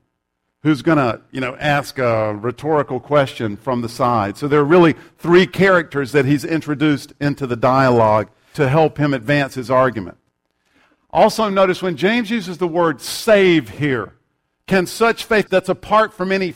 who's 0.67 0.81
going 0.81 0.97
to, 0.97 1.21
you 1.31 1.39
know, 1.39 1.55
ask 1.61 1.97
a 1.97 2.35
rhetorical 2.35 2.99
question 2.99 3.55
from 3.55 3.79
the 3.79 3.87
side. 3.87 4.35
So 4.35 4.49
there 4.49 4.59
are 4.59 4.65
really 4.65 4.95
three 5.17 5.47
characters 5.47 6.11
that 6.11 6.25
he's 6.25 6.43
introduced 6.43 7.13
into 7.21 7.47
the 7.47 7.55
dialogue 7.55 8.27
to 8.55 8.67
help 8.67 8.97
him 8.97 9.13
advance 9.13 9.55
his 9.55 9.71
argument. 9.71 10.17
Also 11.09 11.47
notice 11.47 11.81
when 11.81 11.95
James 11.95 12.29
uses 12.29 12.57
the 12.57 12.67
word 12.67 12.99
save 12.99 13.69
here, 13.69 14.15
can 14.67 14.85
such 14.87 15.23
faith 15.23 15.47
that's 15.47 15.69
apart 15.69 16.13
from 16.13 16.33
any 16.33 16.53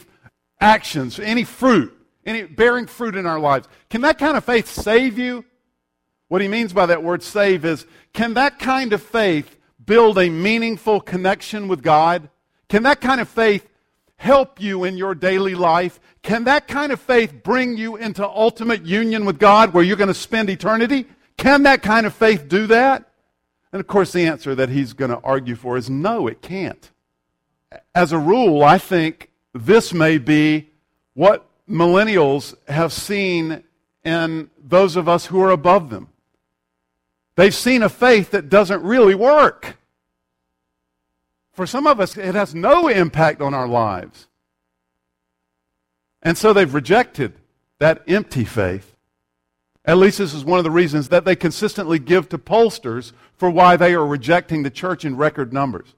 actions, 0.59 1.17
any 1.17 1.45
fruit, 1.45 1.97
any 2.25 2.43
bearing 2.43 2.87
fruit 2.87 3.15
in 3.15 3.25
our 3.25 3.39
lives, 3.39 3.69
can 3.89 4.01
that 4.01 4.17
kind 4.17 4.35
of 4.35 4.43
faith 4.43 4.67
save 4.67 5.17
you? 5.17 5.45
What 6.27 6.41
he 6.41 6.49
means 6.49 6.73
by 6.73 6.85
that 6.87 7.01
word 7.01 7.23
save 7.23 7.63
is 7.63 7.85
can 8.11 8.33
that 8.33 8.59
kind 8.59 8.91
of 8.91 9.01
faith 9.01 9.57
build 9.85 10.17
a 10.17 10.29
meaningful 10.29 10.99
connection 10.99 11.69
with 11.69 11.81
God? 11.81 12.29
Can 12.67 12.83
that 12.83 12.99
kind 12.99 13.21
of 13.21 13.29
faith 13.29 13.69
help 14.21 14.61
you 14.61 14.83
in 14.83 14.97
your 14.97 15.15
daily 15.15 15.55
life? 15.55 15.99
Can 16.21 16.45
that 16.45 16.67
kind 16.67 16.91
of 16.91 16.99
faith 16.99 17.43
bring 17.43 17.77
you 17.77 17.95
into 17.95 18.27
ultimate 18.27 18.85
union 18.85 19.25
with 19.25 19.39
God 19.39 19.73
where 19.73 19.83
you're 19.83 19.97
going 19.97 20.07
to 20.07 20.13
spend 20.13 20.49
eternity? 20.49 21.05
Can 21.37 21.63
that 21.63 21.81
kind 21.81 22.05
of 22.05 22.13
faith 22.13 22.47
do 22.47 22.67
that? 22.67 23.09
And 23.73 23.79
of 23.79 23.87
course, 23.87 24.11
the 24.11 24.25
answer 24.25 24.53
that 24.55 24.69
he's 24.69 24.93
going 24.93 25.11
to 25.11 25.19
argue 25.23 25.55
for 25.55 25.77
is 25.77 25.89
no, 25.89 26.27
it 26.27 26.41
can't 26.41 26.91
as 27.93 28.11
a 28.11 28.17
rule, 28.17 28.63
I 28.63 28.77
think 28.77 29.29
this 29.53 29.93
may 29.93 30.17
be 30.17 30.69
what 31.13 31.45
millennials 31.69 32.55
have 32.67 32.93
seen 32.93 33.63
in 34.03 34.49
those 34.61 34.95
of 34.95 35.07
us 35.07 35.27
who 35.27 35.41
are 35.41 35.51
above 35.51 35.89
them. 35.89 36.09
They've 37.35 37.55
seen 37.55 37.83
a 37.83 37.89
faith 37.89 38.31
that 38.31 38.49
doesn't 38.49 38.83
really 38.83 39.15
work. 39.15 39.77
For 41.61 41.67
some 41.67 41.85
of 41.85 41.99
us, 41.99 42.17
it 42.17 42.33
has 42.33 42.55
no 42.55 42.87
impact 42.87 43.39
on 43.39 43.53
our 43.53 43.67
lives. 43.67 44.25
And 46.23 46.35
so 46.35 46.53
they've 46.53 46.73
rejected 46.73 47.33
that 47.77 48.01
empty 48.07 48.45
faith. 48.45 48.95
At 49.85 49.99
least 49.99 50.17
this 50.17 50.33
is 50.33 50.43
one 50.43 50.57
of 50.57 50.63
the 50.63 50.71
reasons 50.71 51.09
that 51.09 51.23
they 51.23 51.35
consistently 51.35 51.99
give 51.99 52.29
to 52.29 52.39
pollsters 52.39 53.11
for 53.35 53.51
why 53.51 53.77
they 53.77 53.93
are 53.93 54.07
rejecting 54.07 54.63
the 54.63 54.71
church 54.71 55.05
in 55.05 55.17
record 55.17 55.53
numbers. 55.53 55.93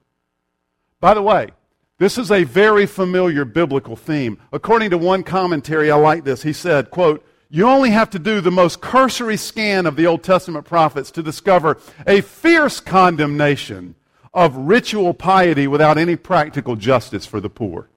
By 1.00 1.14
the 1.14 1.22
way, 1.22 1.52
this 1.98 2.18
is 2.18 2.30
a 2.30 2.44
very 2.44 2.86
familiar 2.86 3.46
biblical 3.46 3.96
theme. 3.96 4.40
According 4.52 4.90
to 4.90 4.98
one 4.98 5.24
commentary, 5.24 5.90
I 5.90 5.96
like 5.96 6.26
this. 6.26 6.44
He 6.44 6.52
said, 6.52 6.92
quote, 6.92 7.26
you 7.50 7.70
only 7.70 7.92
have 7.92 8.10
to 8.10 8.20
do 8.20 8.42
the 8.42 8.52
most 8.52 8.82
cursory 8.82 9.38
scan 9.38 9.86
of 9.86 9.96
the 9.96 10.08
Old 10.08 10.24
Testament 10.24 10.66
prophets 10.66 11.10
to 11.12 11.24
discover 11.24 11.78
a 12.06 12.20
fierce 12.20 12.82
condemnation 12.82 13.96
of 14.34 14.56
ritual 14.56 15.14
piety 15.14 15.68
without 15.68 15.98
any 15.98 16.16
practical 16.16 16.76
justice 16.76 17.26
for 17.26 17.40
the 17.40 17.50
poor. 17.50 17.90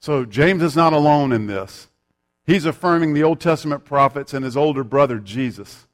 So 0.00 0.24
James 0.24 0.62
is 0.62 0.76
not 0.76 0.92
alone 0.92 1.32
in 1.32 1.46
this. 1.46 1.88
He's 2.46 2.64
affirming 2.64 3.12
the 3.12 3.24
Old 3.24 3.40
Testament 3.40 3.84
prophets 3.84 4.32
and 4.32 4.44
his 4.44 4.56
older 4.56 4.84
brother 4.84 5.18
Jesus. 5.18 5.86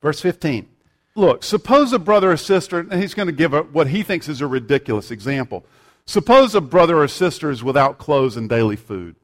Verse 0.00 0.20
15. 0.20 0.68
Look, 1.16 1.44
suppose 1.44 1.92
a 1.92 1.98
brother 1.98 2.32
or 2.32 2.36
sister, 2.36 2.80
and 2.80 3.00
he's 3.00 3.14
going 3.14 3.26
to 3.26 3.32
give 3.32 3.54
a, 3.54 3.62
what 3.62 3.88
he 3.88 4.02
thinks 4.02 4.28
is 4.28 4.40
a 4.40 4.46
ridiculous 4.46 5.10
example. 5.10 5.64
Suppose 6.06 6.54
a 6.54 6.60
brother 6.60 6.98
or 6.98 7.08
sister 7.08 7.50
is 7.50 7.64
without 7.64 7.98
clothes 7.98 8.36
and 8.36 8.48
daily 8.48 8.76
food. 8.76 9.16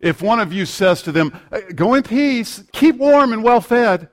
If 0.00 0.22
one 0.22 0.40
of 0.40 0.52
you 0.52 0.66
says 0.66 1.02
to 1.02 1.12
them, 1.12 1.38
Go 1.74 1.94
in 1.94 2.02
peace, 2.02 2.62
keep 2.72 2.96
warm 2.96 3.32
and 3.32 3.44
well 3.44 3.60
fed, 3.60 4.08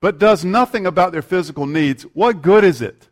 but 0.00 0.18
does 0.18 0.44
nothing 0.44 0.86
about 0.86 1.12
their 1.12 1.22
physical 1.22 1.66
needs, 1.66 2.04
what 2.14 2.42
good 2.42 2.64
is 2.64 2.80
it? 2.80 3.08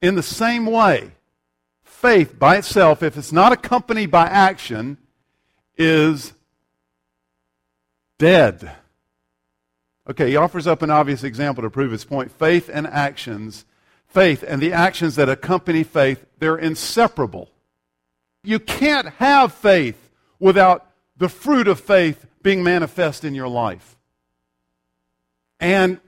In 0.00 0.14
the 0.14 0.22
same 0.22 0.66
way, 0.66 1.12
faith 1.82 2.38
by 2.38 2.56
itself, 2.56 3.02
if 3.02 3.16
it's 3.16 3.32
not 3.32 3.52
accompanied 3.52 4.10
by 4.10 4.26
action, 4.26 4.96
is 5.76 6.32
dead. 8.18 8.72
Okay, 10.08 10.30
he 10.30 10.36
offers 10.36 10.66
up 10.66 10.82
an 10.82 10.90
obvious 10.90 11.22
example 11.24 11.62
to 11.62 11.70
prove 11.70 11.92
his 11.92 12.04
point. 12.04 12.30
Faith 12.30 12.70
and 12.72 12.86
actions, 12.86 13.64
faith 14.06 14.44
and 14.46 14.62
the 14.62 14.72
actions 14.72 15.16
that 15.16 15.28
accompany 15.28 15.82
faith, 15.82 16.24
they're 16.38 16.56
inseparable. 16.56 17.50
You 18.42 18.58
can't 18.58 19.08
have 19.14 19.52
faith 19.52 20.10
without 20.38 20.86
the 21.16 21.28
fruit 21.28 21.68
of 21.68 21.80
faith 21.80 22.24
being 22.42 22.62
manifest 22.62 23.24
in 23.24 23.34
your 23.34 23.48
life. 23.48 23.97
And 25.60 26.00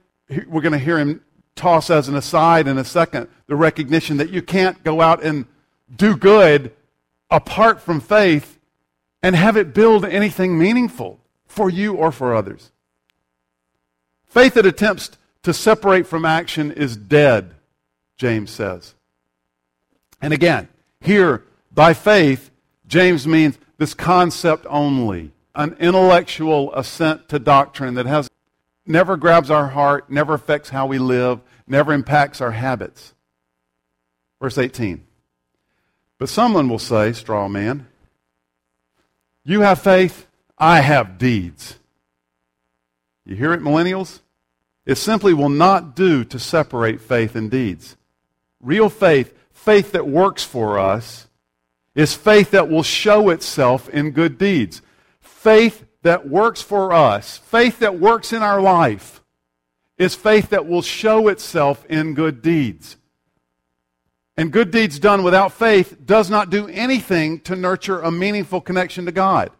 we're 0.47 0.61
going 0.61 0.71
to 0.73 0.79
hear 0.79 0.97
him 0.97 1.21
toss 1.55 1.89
as 1.89 2.07
an 2.07 2.15
aside 2.15 2.67
in 2.67 2.77
a 2.77 2.85
second 2.85 3.27
the 3.47 3.55
recognition 3.55 4.17
that 4.17 4.29
you 4.29 4.41
can't 4.41 4.83
go 4.83 5.01
out 5.01 5.23
and 5.23 5.45
do 5.93 6.15
good 6.15 6.71
apart 7.29 7.81
from 7.81 7.99
faith 7.99 8.59
and 9.21 9.35
have 9.35 9.57
it 9.57 9.73
build 9.73 10.05
anything 10.05 10.57
meaningful 10.57 11.19
for 11.45 11.69
you 11.69 11.95
or 11.95 12.11
for 12.11 12.33
others. 12.33 12.71
Faith 14.25 14.53
that 14.53 14.65
attempts 14.65 15.11
to 15.43 15.53
separate 15.53 16.07
from 16.07 16.25
action 16.25 16.71
is 16.71 16.95
dead, 16.95 17.53
James 18.17 18.51
says. 18.51 18.95
And 20.21 20.33
again, 20.33 20.69
here, 21.01 21.43
by 21.73 21.93
faith, 21.93 22.51
James 22.87 23.27
means 23.27 23.57
this 23.77 23.93
concept 23.93 24.65
only, 24.69 25.31
an 25.55 25.75
intellectual 25.79 26.73
assent 26.73 27.27
to 27.29 27.39
doctrine 27.39 27.95
that 27.95 28.05
has 28.05 28.29
never 28.85 29.17
grabs 29.17 29.49
our 29.49 29.67
heart, 29.67 30.09
never 30.09 30.33
affects 30.33 30.69
how 30.69 30.87
we 30.87 30.99
live, 30.99 31.41
never 31.67 31.93
impacts 31.93 32.41
our 32.41 32.51
habits. 32.51 33.13
Verse 34.41 34.57
18. 34.57 35.05
But 36.17 36.29
someone 36.29 36.69
will 36.69 36.79
say, 36.79 37.13
straw 37.13 37.47
man, 37.47 37.87
you 39.43 39.61
have 39.61 39.81
faith, 39.81 40.27
I 40.57 40.81
have 40.81 41.17
deeds. 41.17 41.79
You 43.25 43.35
hear 43.35 43.53
it, 43.53 43.61
millennials? 43.61 44.19
It 44.85 44.95
simply 44.95 45.33
will 45.33 45.49
not 45.49 45.95
do 45.95 46.23
to 46.25 46.39
separate 46.39 47.01
faith 47.01 47.35
and 47.35 47.49
deeds. 47.49 47.95
Real 48.59 48.89
faith, 48.89 49.33
faith 49.51 49.91
that 49.93 50.07
works 50.07 50.43
for 50.43 50.79
us, 50.79 51.27
is 51.95 52.15
faith 52.15 52.51
that 52.51 52.69
will 52.69 52.83
show 52.83 53.29
itself 53.29 53.89
in 53.89 54.11
good 54.11 54.37
deeds. 54.37 54.81
Faith 55.19 55.85
that 56.03 56.27
works 56.27 56.61
for 56.61 56.93
us, 56.93 57.37
faith 57.37 57.79
that 57.79 57.99
works 57.99 58.33
in 58.33 58.41
our 58.41 58.61
life, 58.61 59.21
is 59.97 60.15
faith 60.15 60.49
that 60.49 60.67
will 60.67 60.81
show 60.81 61.27
itself 61.27 61.85
in 61.85 62.13
good 62.13 62.41
deeds. 62.41 62.97
And 64.35 64.51
good 64.51 64.71
deeds 64.71 64.97
done 64.97 65.23
without 65.23 65.51
faith 65.51 65.97
does 66.05 66.29
not 66.29 66.49
do 66.49 66.67
anything 66.67 67.41
to 67.41 67.55
nurture 67.55 67.99
a 67.99 68.11
meaningful 68.11 68.61
connection 68.61 69.05
to 69.05 69.11
God. 69.11 69.51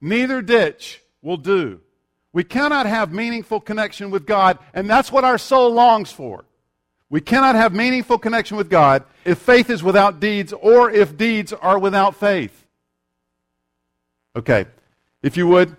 Neither 0.00 0.42
ditch 0.42 1.00
will 1.22 1.36
do 1.36 1.80
we 2.32 2.44
cannot 2.44 2.86
have 2.86 3.12
meaningful 3.12 3.60
connection 3.60 4.10
with 4.10 4.26
God, 4.26 4.58
and 4.72 4.88
that's 4.88 5.12
what 5.12 5.24
our 5.24 5.36
soul 5.36 5.70
longs 5.70 6.10
for. 6.10 6.44
We 7.10 7.20
cannot 7.20 7.56
have 7.56 7.74
meaningful 7.74 8.18
connection 8.18 8.56
with 8.56 8.70
God 8.70 9.04
if 9.24 9.38
faith 9.38 9.68
is 9.68 9.82
without 9.82 10.18
deeds 10.18 10.54
or 10.54 10.90
if 10.90 11.16
deeds 11.18 11.52
are 11.52 11.78
without 11.78 12.16
faith. 12.16 12.66
Okay, 14.34 14.64
if 15.22 15.36
you 15.36 15.46
would, 15.46 15.76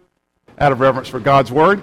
out 0.58 0.72
of 0.72 0.80
reverence 0.80 1.08
for 1.08 1.20
God's 1.20 1.52
Word, 1.52 1.82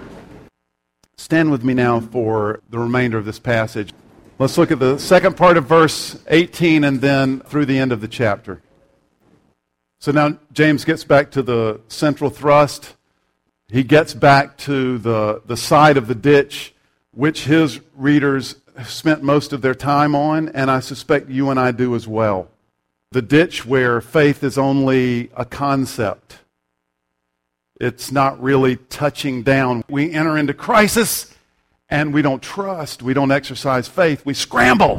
stand 1.17 1.51
with 1.51 1.63
me 1.63 1.73
now 1.73 1.99
for 1.99 2.61
the 2.69 2.79
remainder 2.79 3.17
of 3.17 3.25
this 3.25 3.39
passage. 3.39 3.93
Let's 4.39 4.57
look 4.57 4.71
at 4.71 4.79
the 4.79 4.97
second 4.97 5.37
part 5.37 5.57
of 5.57 5.65
verse 5.65 6.19
18 6.27 6.83
and 6.83 6.99
then 6.99 7.41
through 7.41 7.65
the 7.65 7.77
end 7.77 7.91
of 7.91 8.01
the 8.01 8.07
chapter. 8.07 8.61
So 9.99 10.11
now 10.11 10.39
James 10.51 10.83
gets 10.83 11.03
back 11.03 11.31
to 11.31 11.43
the 11.43 11.79
central 11.87 12.29
thrust 12.29 12.95
he 13.71 13.83
gets 13.83 14.13
back 14.13 14.57
to 14.59 14.97
the, 14.97 15.41
the 15.45 15.55
side 15.55 15.95
of 15.95 16.07
the 16.07 16.15
ditch 16.15 16.75
which 17.11 17.45
his 17.45 17.79
readers 17.95 18.57
spent 18.83 19.23
most 19.23 19.53
of 19.53 19.61
their 19.61 19.75
time 19.75 20.13
on, 20.13 20.49
and 20.49 20.69
I 20.69 20.81
suspect 20.81 21.29
you 21.29 21.49
and 21.49 21.59
I 21.59 21.71
do 21.71 21.95
as 21.95 22.05
well. 22.05 22.49
The 23.11 23.21
ditch 23.21 23.65
where 23.65 24.01
faith 24.01 24.43
is 24.43 24.57
only 24.57 25.29
a 25.37 25.45
concept. 25.45 26.39
It's 27.81 28.11
not 28.11 28.41
really 28.41 28.75
touching 28.75 29.41
down. 29.41 29.83
We 29.89 30.11
enter 30.11 30.37
into 30.37 30.53
crisis 30.53 31.35
and 31.89 32.13
we 32.13 32.21
don't 32.21 32.41
trust. 32.41 33.01
We 33.01 33.15
don't 33.15 33.31
exercise 33.31 33.87
faith. 33.87 34.23
We 34.25 34.35
scramble. 34.35 34.97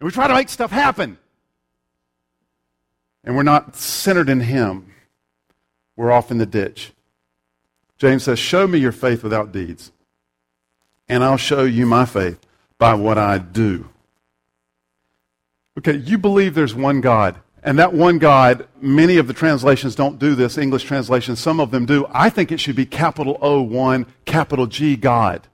And 0.00 0.06
we 0.06 0.10
try 0.10 0.28
to 0.28 0.34
make 0.34 0.48
stuff 0.48 0.70
happen. 0.70 1.18
And 3.24 3.36
we're 3.36 3.42
not 3.42 3.74
centered 3.74 4.28
in 4.28 4.40
Him. 4.40 4.92
We're 5.96 6.12
off 6.12 6.30
in 6.30 6.38
the 6.38 6.46
ditch. 6.46 6.92
James 7.98 8.22
says, 8.22 8.38
Show 8.38 8.68
me 8.68 8.78
your 8.78 8.92
faith 8.92 9.24
without 9.24 9.50
deeds 9.50 9.90
and 11.08 11.22
I'll 11.22 11.36
show 11.36 11.64
you 11.64 11.86
my 11.86 12.04
faith 12.04 12.38
by 12.78 12.94
what 12.94 13.18
I 13.18 13.38
do. 13.38 13.88
Okay, 15.78 15.96
you 15.96 16.18
believe 16.18 16.54
there's 16.54 16.74
one 16.74 17.00
God. 17.00 17.36
And 17.64 17.78
that 17.78 17.94
one 17.94 18.18
God, 18.18 18.68
many 18.82 19.16
of 19.16 19.26
the 19.26 19.32
translations 19.32 19.94
don't 19.94 20.18
do 20.18 20.34
this, 20.34 20.58
English 20.58 20.84
translations, 20.84 21.40
some 21.40 21.60
of 21.60 21.70
them 21.70 21.86
do. 21.86 22.06
I 22.10 22.28
think 22.28 22.52
it 22.52 22.60
should 22.60 22.76
be 22.76 22.84
capital 22.84 23.38
O, 23.40 23.62
one, 23.62 24.04
capital 24.26 24.66
G, 24.66 24.96
God. 24.96 25.48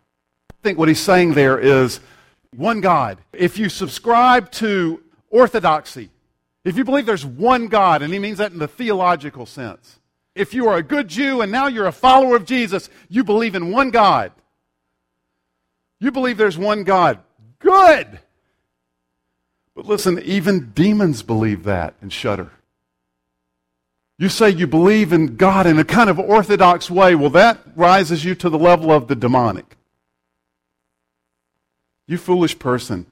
I 0.51 0.63
think 0.65 0.77
what 0.77 0.89
he's 0.89 0.99
saying 0.99 1.35
there 1.35 1.57
is 1.59 2.01
one 2.57 2.81
God. 2.81 3.19
If 3.33 3.59
you 3.59 3.69
subscribe 3.69 4.51
to 4.53 5.01
orthodoxy, 5.31 6.11
if 6.65 6.77
you 6.77 6.85
believe 6.85 7.07
there's 7.07 7.25
one 7.25 7.69
God, 7.69 8.03
and 8.03 8.13
he 8.13 8.19
means 8.19 8.39
that 8.39 8.51
in 8.51 8.59
the 8.59 8.69
theological 8.69 9.47
sense, 9.47 10.01
if 10.35 10.53
you 10.53 10.69
are 10.69 10.77
a 10.77 10.83
good 10.83 11.07
Jew 11.07 11.41
and 11.43 11.53
now 11.53 11.69
you're 11.69 11.87
a 11.87 11.93
follower 11.93 12.35
of 12.35 12.45
Jesus, 12.45 12.91
you 13.09 13.23
believe 13.23 13.55
in 13.55 13.71
one 13.71 13.91
God. 13.91 14.33
You 16.01 16.11
believe 16.11 16.39
there's 16.39 16.59
one 16.59 16.83
God. 16.83 17.21
Good. 17.61 18.19
But 19.81 19.87
listen, 19.87 20.21
even 20.25 20.73
demons 20.73 21.23
believe 21.23 21.65
that 21.65 21.95
and 22.03 22.13
shudder. 22.13 22.51
You 24.19 24.29
say 24.29 24.51
you 24.51 24.67
believe 24.67 25.11
in 25.11 25.37
God 25.37 25.67
in 25.67 25.79
a 25.79 25.87
kind 25.87 26.11
of 26.11 26.19
orthodox 26.19 26.91
way. 26.91 27.15
Well, 27.15 27.31
that 27.31 27.61
rises 27.75 28.23
you 28.23 28.35
to 28.35 28.51
the 28.51 28.59
level 28.59 28.93
of 28.93 29.09
the 29.09 29.17
demonic. 29.17 29.79
You 32.07 32.19
foolish 32.19 32.59
person. 32.59 33.07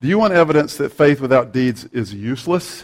Do 0.00 0.08
you 0.08 0.18
want 0.18 0.34
evidence 0.34 0.76
that 0.78 0.92
faith 0.92 1.20
without 1.20 1.52
deeds 1.52 1.84
is 1.92 2.12
useless? 2.12 2.82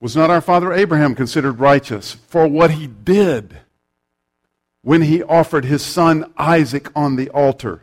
Was 0.00 0.16
not 0.16 0.28
our 0.28 0.40
father 0.40 0.72
Abraham 0.72 1.14
considered 1.14 1.60
righteous 1.60 2.14
for 2.14 2.48
what 2.48 2.72
he 2.72 2.88
did? 2.88 3.60
when 4.82 5.02
he 5.02 5.22
offered 5.22 5.66
his 5.66 5.82
son 5.82 6.32
Isaac 6.38 6.90
on 6.96 7.16
the 7.16 7.28
altar. 7.28 7.82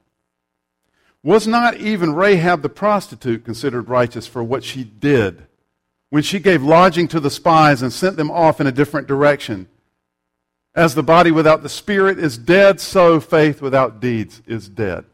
was 1.23 1.47
not 1.47 1.77
even 1.77 2.13
Rahab 2.13 2.61
the 2.61 2.69
prostitute 2.69 3.45
considered 3.45 3.89
righteous 3.89 4.27
for 4.27 4.43
what 4.43 4.63
she 4.63 4.83
did 4.83 5.43
when 6.09 6.23
she 6.23 6.39
gave 6.39 6.63
lodging 6.63 7.07
to 7.09 7.19
the 7.19 7.29
spies 7.29 7.81
and 7.81 7.93
sent 7.93 8.17
them 8.17 8.31
off 8.31 8.59
in 8.59 8.67
a 8.67 8.71
different 8.71 9.07
direction? 9.07 9.67
As 10.73 10.95
the 10.95 11.03
body 11.03 11.31
without 11.31 11.63
the 11.63 11.69
spirit 11.69 12.17
is 12.17 12.37
dead, 12.37 12.79
so 12.79 13.19
faith 13.19 13.61
without 13.61 13.99
deeds 13.99 14.41
is 14.47 14.69
dead. 14.69 15.05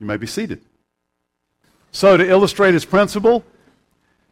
You 0.00 0.06
may 0.06 0.16
be 0.16 0.26
seated. 0.26 0.62
So, 1.92 2.16
to 2.16 2.28
illustrate 2.28 2.74
his 2.74 2.84
principle, 2.84 3.44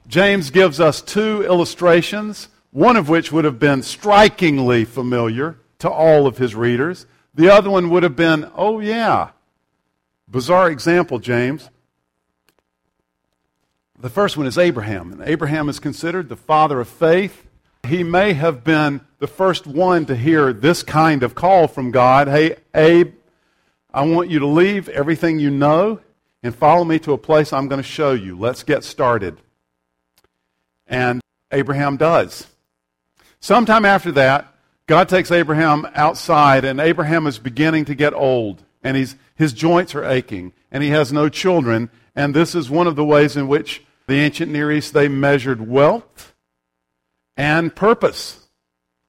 James 0.08 0.50
gives 0.50 0.80
us 0.80 1.02
two 1.02 1.42
illustrations 1.44 2.48
one 2.76 2.96
of 2.96 3.08
which 3.08 3.32
would 3.32 3.46
have 3.46 3.58
been 3.58 3.82
strikingly 3.82 4.84
familiar 4.84 5.56
to 5.78 5.88
all 5.88 6.26
of 6.26 6.36
his 6.36 6.54
readers. 6.54 7.06
The 7.34 7.48
other 7.48 7.70
one 7.70 7.88
would 7.88 8.02
have 8.02 8.16
been, 8.16 8.50
oh, 8.54 8.80
yeah. 8.80 9.30
Bizarre 10.28 10.70
example, 10.70 11.18
James. 11.18 11.70
The 13.98 14.10
first 14.10 14.36
one 14.36 14.46
is 14.46 14.58
Abraham. 14.58 15.12
And 15.12 15.22
Abraham 15.22 15.68
is 15.68 15.78
considered 15.78 16.28
the 16.28 16.36
father 16.36 16.80
of 16.80 16.88
faith. 16.88 17.46
He 17.86 18.02
may 18.02 18.32
have 18.32 18.64
been 18.64 19.00
the 19.18 19.26
first 19.26 19.66
one 19.66 20.06
to 20.06 20.16
hear 20.16 20.52
this 20.52 20.82
kind 20.82 21.22
of 21.22 21.34
call 21.34 21.68
from 21.68 21.90
God 21.90 22.28
Hey, 22.28 22.56
Abe, 22.74 23.14
I 23.94 24.04
want 24.04 24.28
you 24.28 24.40
to 24.40 24.46
leave 24.46 24.88
everything 24.88 25.38
you 25.38 25.50
know 25.50 26.00
and 26.42 26.54
follow 26.54 26.84
me 26.84 26.98
to 27.00 27.12
a 27.12 27.18
place 27.18 27.52
I'm 27.52 27.68
going 27.68 27.82
to 27.82 27.88
show 27.88 28.12
you. 28.12 28.38
Let's 28.38 28.62
get 28.62 28.84
started. 28.84 29.38
And 30.86 31.20
Abraham 31.50 31.96
does. 31.96 32.46
Sometime 33.40 33.84
after 33.84 34.12
that, 34.12 34.52
God 34.86 35.08
takes 35.08 35.30
Abraham 35.30 35.86
outside, 35.94 36.64
and 36.64 36.78
Abraham 36.78 37.26
is 37.26 37.38
beginning 37.38 37.86
to 37.86 37.94
get 37.94 38.12
old, 38.12 38.62
and 38.86 38.96
he's, 38.96 39.16
his 39.34 39.52
joints 39.52 39.96
are 39.96 40.04
aching, 40.04 40.52
and 40.70 40.80
he 40.80 40.90
has 40.90 41.12
no 41.12 41.28
children. 41.28 41.90
And 42.14 42.32
this 42.32 42.54
is 42.54 42.70
one 42.70 42.86
of 42.86 42.94
the 42.94 43.04
ways 43.04 43.36
in 43.36 43.48
which 43.48 43.82
the 44.06 44.14
ancient 44.14 44.52
Near 44.52 44.70
East 44.70 44.94
they 44.94 45.08
measured 45.08 45.66
wealth 45.66 46.36
and 47.36 47.74
purpose. 47.74 48.46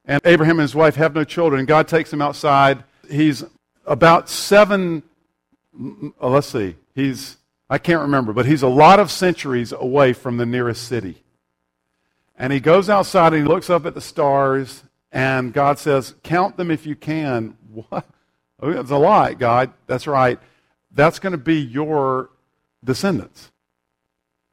And 0.04 0.20
Abraham 0.26 0.58
and 0.58 0.64
his 0.64 0.74
wife 0.74 0.96
have 0.96 1.14
no 1.14 1.24
children. 1.24 1.68
God 1.68 1.88
takes 1.88 2.12
him 2.12 2.24
outside. 2.24 2.86
He's 3.08 3.44
about 3.86 4.30
seven, 4.30 5.04
uh, 5.80 6.28
let's 6.28 6.48
see, 6.48 6.76
he's, 6.96 7.38
I 7.70 7.78
can't 7.78 8.02
remember, 8.02 8.34
but 8.34 8.48
he's 8.48 8.64
a 8.64 8.68
lot 8.68 9.00
of 9.00 9.12
centuries 9.12 9.72
away 9.72 10.14
from 10.14 10.38
the 10.38 10.46
nearest 10.48 10.88
city. 10.88 11.22
And 12.36 12.52
he 12.52 12.60
goes 12.60 12.90
outside 12.90 13.34
and 13.34 13.44
he 13.44 13.48
looks 13.48 13.70
up 13.70 13.86
at 13.86 13.94
the 13.94 14.02
stars, 14.02 14.84
and 15.12 15.54
God 15.54 15.78
says, 15.78 16.16
Count 16.24 16.58
them 16.58 16.72
if 16.72 16.88
you 16.88 16.96
can. 16.96 17.58
What? 17.90 18.08
Oh, 18.62 18.70
it's 18.70 18.92
a 18.92 18.98
lot, 18.98 19.38
God. 19.38 19.72
That's 19.86 20.08
right. 20.08 20.40
That's 20.92 21.20
going 21.20 21.32
to 21.32 21.38
be 21.38 21.60
your 21.60 22.30
descendants. 22.84 23.52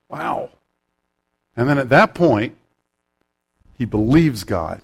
Wow. 0.08 0.50
And 1.56 1.68
then 1.68 1.78
at 1.78 1.88
that 1.88 2.14
point, 2.14 2.56
he 3.78 3.84
believes 3.84 4.44
God. 4.44 4.82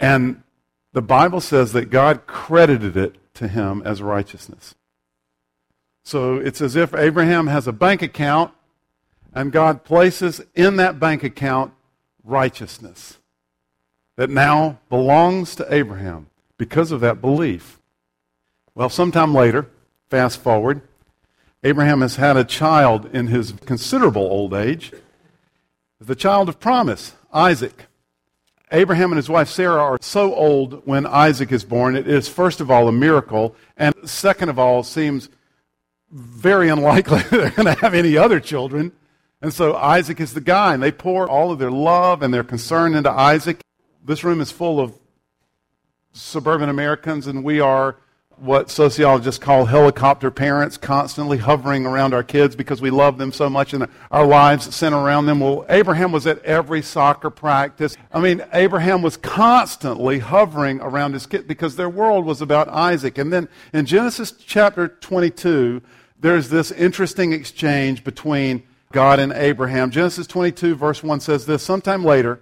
And 0.00 0.42
the 0.92 1.02
Bible 1.02 1.40
says 1.40 1.72
that 1.72 1.90
God 1.90 2.26
credited 2.26 2.96
it 2.96 3.16
to 3.34 3.48
him 3.48 3.82
as 3.84 4.00
righteousness. 4.00 4.74
So 6.04 6.36
it's 6.36 6.60
as 6.60 6.76
if 6.76 6.94
Abraham 6.94 7.46
has 7.46 7.66
a 7.66 7.72
bank 7.72 8.02
account 8.02 8.52
and 9.32 9.50
God 9.50 9.84
places 9.84 10.40
in 10.54 10.76
that 10.76 11.00
bank 11.00 11.24
account 11.24 11.72
righteousness 12.22 13.18
that 14.16 14.30
now 14.30 14.78
belongs 14.88 15.56
to 15.56 15.74
Abraham 15.74 16.28
because 16.64 16.92
of 16.92 17.00
that 17.00 17.20
belief. 17.20 17.78
Well, 18.74 18.88
sometime 18.88 19.34
later, 19.34 19.68
fast 20.08 20.40
forward, 20.40 20.80
Abraham 21.62 22.00
has 22.00 22.16
had 22.16 22.38
a 22.38 22.44
child 22.44 23.14
in 23.14 23.26
his 23.26 23.52
considerable 23.66 24.22
old 24.22 24.54
age, 24.54 24.90
the 26.00 26.14
child 26.14 26.48
of 26.48 26.58
promise, 26.58 27.12
Isaac. 27.34 27.84
Abraham 28.72 29.12
and 29.12 29.18
his 29.18 29.28
wife 29.28 29.50
Sarah 29.50 29.82
are 29.82 29.98
so 30.00 30.34
old 30.34 30.86
when 30.86 31.04
Isaac 31.06 31.52
is 31.52 31.64
born. 31.64 31.96
It 31.96 32.08
is, 32.08 32.30
first 32.30 32.62
of 32.62 32.70
all, 32.70 32.88
a 32.88 32.92
miracle, 32.92 33.54
and 33.76 33.94
second 34.06 34.48
of 34.48 34.58
all, 34.58 34.82
seems 34.82 35.28
very 36.10 36.70
unlikely 36.70 37.20
they're 37.30 37.50
going 37.50 37.66
to 37.66 37.80
have 37.82 37.92
any 37.92 38.16
other 38.16 38.40
children. 38.40 38.90
And 39.42 39.52
so 39.52 39.76
Isaac 39.76 40.18
is 40.18 40.32
the 40.32 40.40
guy, 40.40 40.72
and 40.72 40.82
they 40.82 40.92
pour 40.92 41.28
all 41.28 41.52
of 41.52 41.58
their 41.58 41.70
love 41.70 42.22
and 42.22 42.32
their 42.32 42.42
concern 42.42 42.94
into 42.94 43.10
Isaac. 43.10 43.60
This 44.02 44.24
room 44.24 44.40
is 44.40 44.50
full 44.50 44.80
of 44.80 44.98
suburban 46.14 46.68
Americans, 46.68 47.26
and 47.26 47.44
we 47.44 47.60
are 47.60 47.96
what 48.36 48.70
sociologists 48.70 49.42
call 49.42 49.64
helicopter 49.66 50.30
parents, 50.30 50.76
constantly 50.76 51.38
hovering 51.38 51.86
around 51.86 52.14
our 52.14 52.22
kids 52.22 52.56
because 52.56 52.80
we 52.80 52.90
love 52.90 53.18
them 53.18 53.32
so 53.32 53.48
much 53.48 53.72
and 53.72 53.86
our 54.10 54.26
lives 54.26 54.74
center 54.74 54.98
around 54.98 55.26
them. 55.26 55.40
Well, 55.40 55.64
Abraham 55.68 56.10
was 56.10 56.26
at 56.26 56.42
every 56.44 56.82
soccer 56.82 57.30
practice. 57.30 57.96
I 58.12 58.20
mean, 58.20 58.44
Abraham 58.52 59.02
was 59.02 59.16
constantly 59.16 60.18
hovering 60.18 60.80
around 60.80 61.12
his 61.12 61.26
kid 61.26 61.46
because 61.46 61.76
their 61.76 61.88
world 61.88 62.24
was 62.24 62.40
about 62.40 62.68
Isaac. 62.68 63.18
And 63.18 63.32
then 63.32 63.48
in 63.72 63.86
Genesis 63.86 64.32
chapter 64.32 64.88
22, 64.88 65.80
there's 66.18 66.48
this 66.48 66.70
interesting 66.72 67.32
exchange 67.32 68.02
between 68.02 68.64
God 68.90 69.18
and 69.18 69.32
Abraham. 69.32 69.90
Genesis 69.90 70.26
22, 70.26 70.74
verse 70.74 71.02
1 71.02 71.20
says 71.20 71.46
this 71.46 71.62
Sometime 71.62 72.04
later, 72.04 72.40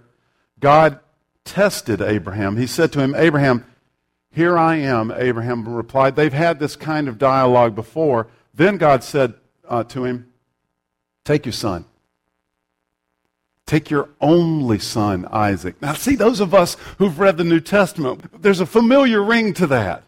God 0.59 0.99
tested 1.45 2.01
Abraham. 2.01 2.57
He 2.57 2.67
said 2.67 2.91
to 2.93 2.99
him, 2.99 3.15
Abraham, 3.15 3.65
Here 4.31 4.57
I 4.57 4.77
am, 4.77 5.11
Abraham 5.11 5.67
replied. 5.67 6.15
They've 6.15 6.33
had 6.33 6.59
this 6.59 6.75
kind 6.75 7.07
of 7.07 7.17
dialogue 7.17 7.75
before. 7.75 8.27
Then 8.53 8.77
God 8.77 9.03
said 9.03 9.33
uh, 9.67 9.83
to 9.85 10.05
him, 10.05 10.31
Take 11.23 11.45
your 11.45 11.53
son. 11.53 11.85
Take 13.65 13.89
your 13.89 14.09
only 14.19 14.79
son, 14.79 15.25
Isaac. 15.31 15.81
Now, 15.81 15.93
see, 15.93 16.15
those 16.15 16.41
of 16.41 16.53
us 16.53 16.75
who've 16.97 17.19
read 17.19 17.37
the 17.37 17.45
New 17.45 17.61
Testament, 17.61 18.41
there's 18.41 18.59
a 18.59 18.65
familiar 18.65 19.23
ring 19.23 19.53
to 19.53 19.67
that. 19.67 20.03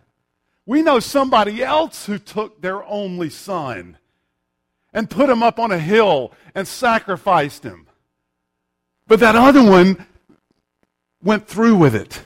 We 0.65 0.81
know 0.81 0.99
somebody 0.99 1.63
else 1.63 2.05
who 2.05 2.17
took 2.17 2.61
their 2.61 2.83
only 2.83 3.29
son 3.29 3.97
and 4.93 5.09
put 5.09 5.29
him 5.29 5.43
up 5.43 5.59
on 5.59 5.71
a 5.71 5.79
hill 5.79 6.33
and 6.53 6.67
sacrificed 6.67 7.63
him. 7.63 7.87
But 9.07 9.19
that 9.19 9.35
other 9.35 9.63
one 9.63 10.05
went 11.25 11.47
through 11.47 11.75
with 11.75 11.95
it 11.95 12.23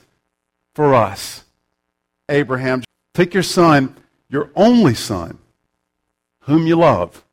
for 0.76 0.94
us. 0.94 1.46
Abraham, 2.28 2.84
take 3.16 3.34
your 3.34 3.42
son, 3.42 3.96
your 4.30 4.52
only 4.56 4.94
son, 4.94 5.40
whom 6.42 6.68
you 6.68 6.76
love, 6.76 7.24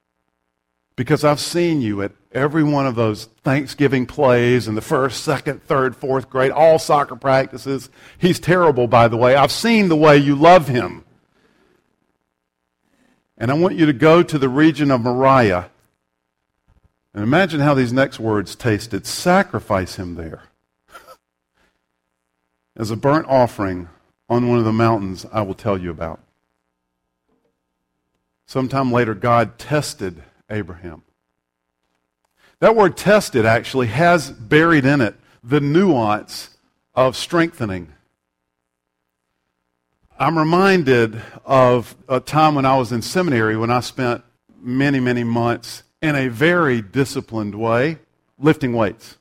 because 0.94 1.24
I've 1.24 1.40
seen 1.40 1.82
you 1.82 2.00
at 2.00 2.12
every 2.32 2.62
one 2.62 2.86
of 2.86 2.94
those 2.94 3.26
Thanksgiving 3.42 4.06
plays 4.06 4.68
in 4.68 4.76
the 4.76 4.80
first, 4.80 5.24
second, 5.24 5.62
third, 5.64 5.96
fourth 5.96 6.30
grade, 6.30 6.52
all 6.52 6.78
soccer 6.78 7.16
practices. 7.16 7.90
He's 8.16 8.40
terrible, 8.40 8.86
by 8.86 9.08
the 9.08 9.16
way. 9.16 9.34
I've 9.34 9.52
seen 9.52 9.88
the 9.88 9.96
way 9.96 10.16
you 10.16 10.36
love 10.36 10.68
him. 10.68 11.04
And 13.36 13.50
I 13.50 13.54
want 13.54 13.76
you 13.76 13.84
to 13.84 13.92
go 13.92 14.22
to 14.22 14.38
the 14.38 14.48
region 14.48 14.90
of 14.90 15.02
Moriah. 15.02 15.68
And 17.12 17.22
imagine 17.22 17.60
how 17.60 17.74
these 17.74 17.92
next 17.92 18.18
words 18.18 18.54
tasted. 18.54 19.04
Sacrifice 19.04 19.96
him 19.96 20.14
there 20.14 20.44
as 22.76 22.90
a 22.90 22.96
burnt 22.96 23.26
offering 23.28 23.88
on 24.28 24.48
one 24.48 24.58
of 24.58 24.64
the 24.64 24.72
mountains 24.72 25.24
I 25.32 25.42
will 25.42 25.54
tell 25.54 25.78
you 25.78 25.90
about. 25.90 26.20
Sometime 28.46 28.92
later, 28.92 29.14
God 29.14 29.58
tested 29.58 30.22
Abraham. 30.50 31.02
That 32.60 32.76
word 32.76 32.96
tested 32.96 33.44
actually 33.44 33.88
has 33.88 34.30
buried 34.30 34.84
in 34.84 35.00
it 35.00 35.16
the 35.42 35.60
nuance 35.60 36.50
of 36.94 37.16
strengthening. 37.16 37.92
I'm 40.18 40.38
reminded 40.38 41.20
of 41.44 41.94
a 42.08 42.20
time 42.20 42.54
when 42.54 42.64
I 42.64 42.76
was 42.76 42.92
in 42.92 43.02
seminary 43.02 43.56
when 43.56 43.70
I 43.70 43.80
spent 43.80 44.24
many, 44.60 44.98
many 44.98 45.24
months 45.24 45.82
in 46.00 46.14
a 46.14 46.28
very 46.28 46.80
disciplined 46.80 47.54
way 47.54 47.98
lifting 48.38 48.72
weights. 48.72 49.18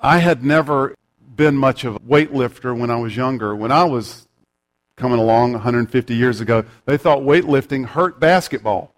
I 0.00 0.18
had 0.18 0.44
never 0.44 0.96
been 1.38 1.56
much 1.56 1.84
of 1.84 1.96
a 1.96 2.00
weightlifter 2.00 2.76
when 2.76 2.90
I 2.90 2.96
was 2.96 3.16
younger. 3.16 3.54
When 3.56 3.72
I 3.72 3.84
was 3.84 4.26
coming 4.96 5.20
along 5.20 5.52
150 5.52 6.14
years 6.14 6.40
ago, 6.40 6.64
they 6.84 6.98
thought 6.98 7.20
weightlifting 7.20 7.86
hurt 7.86 8.18
basketball. 8.20 8.92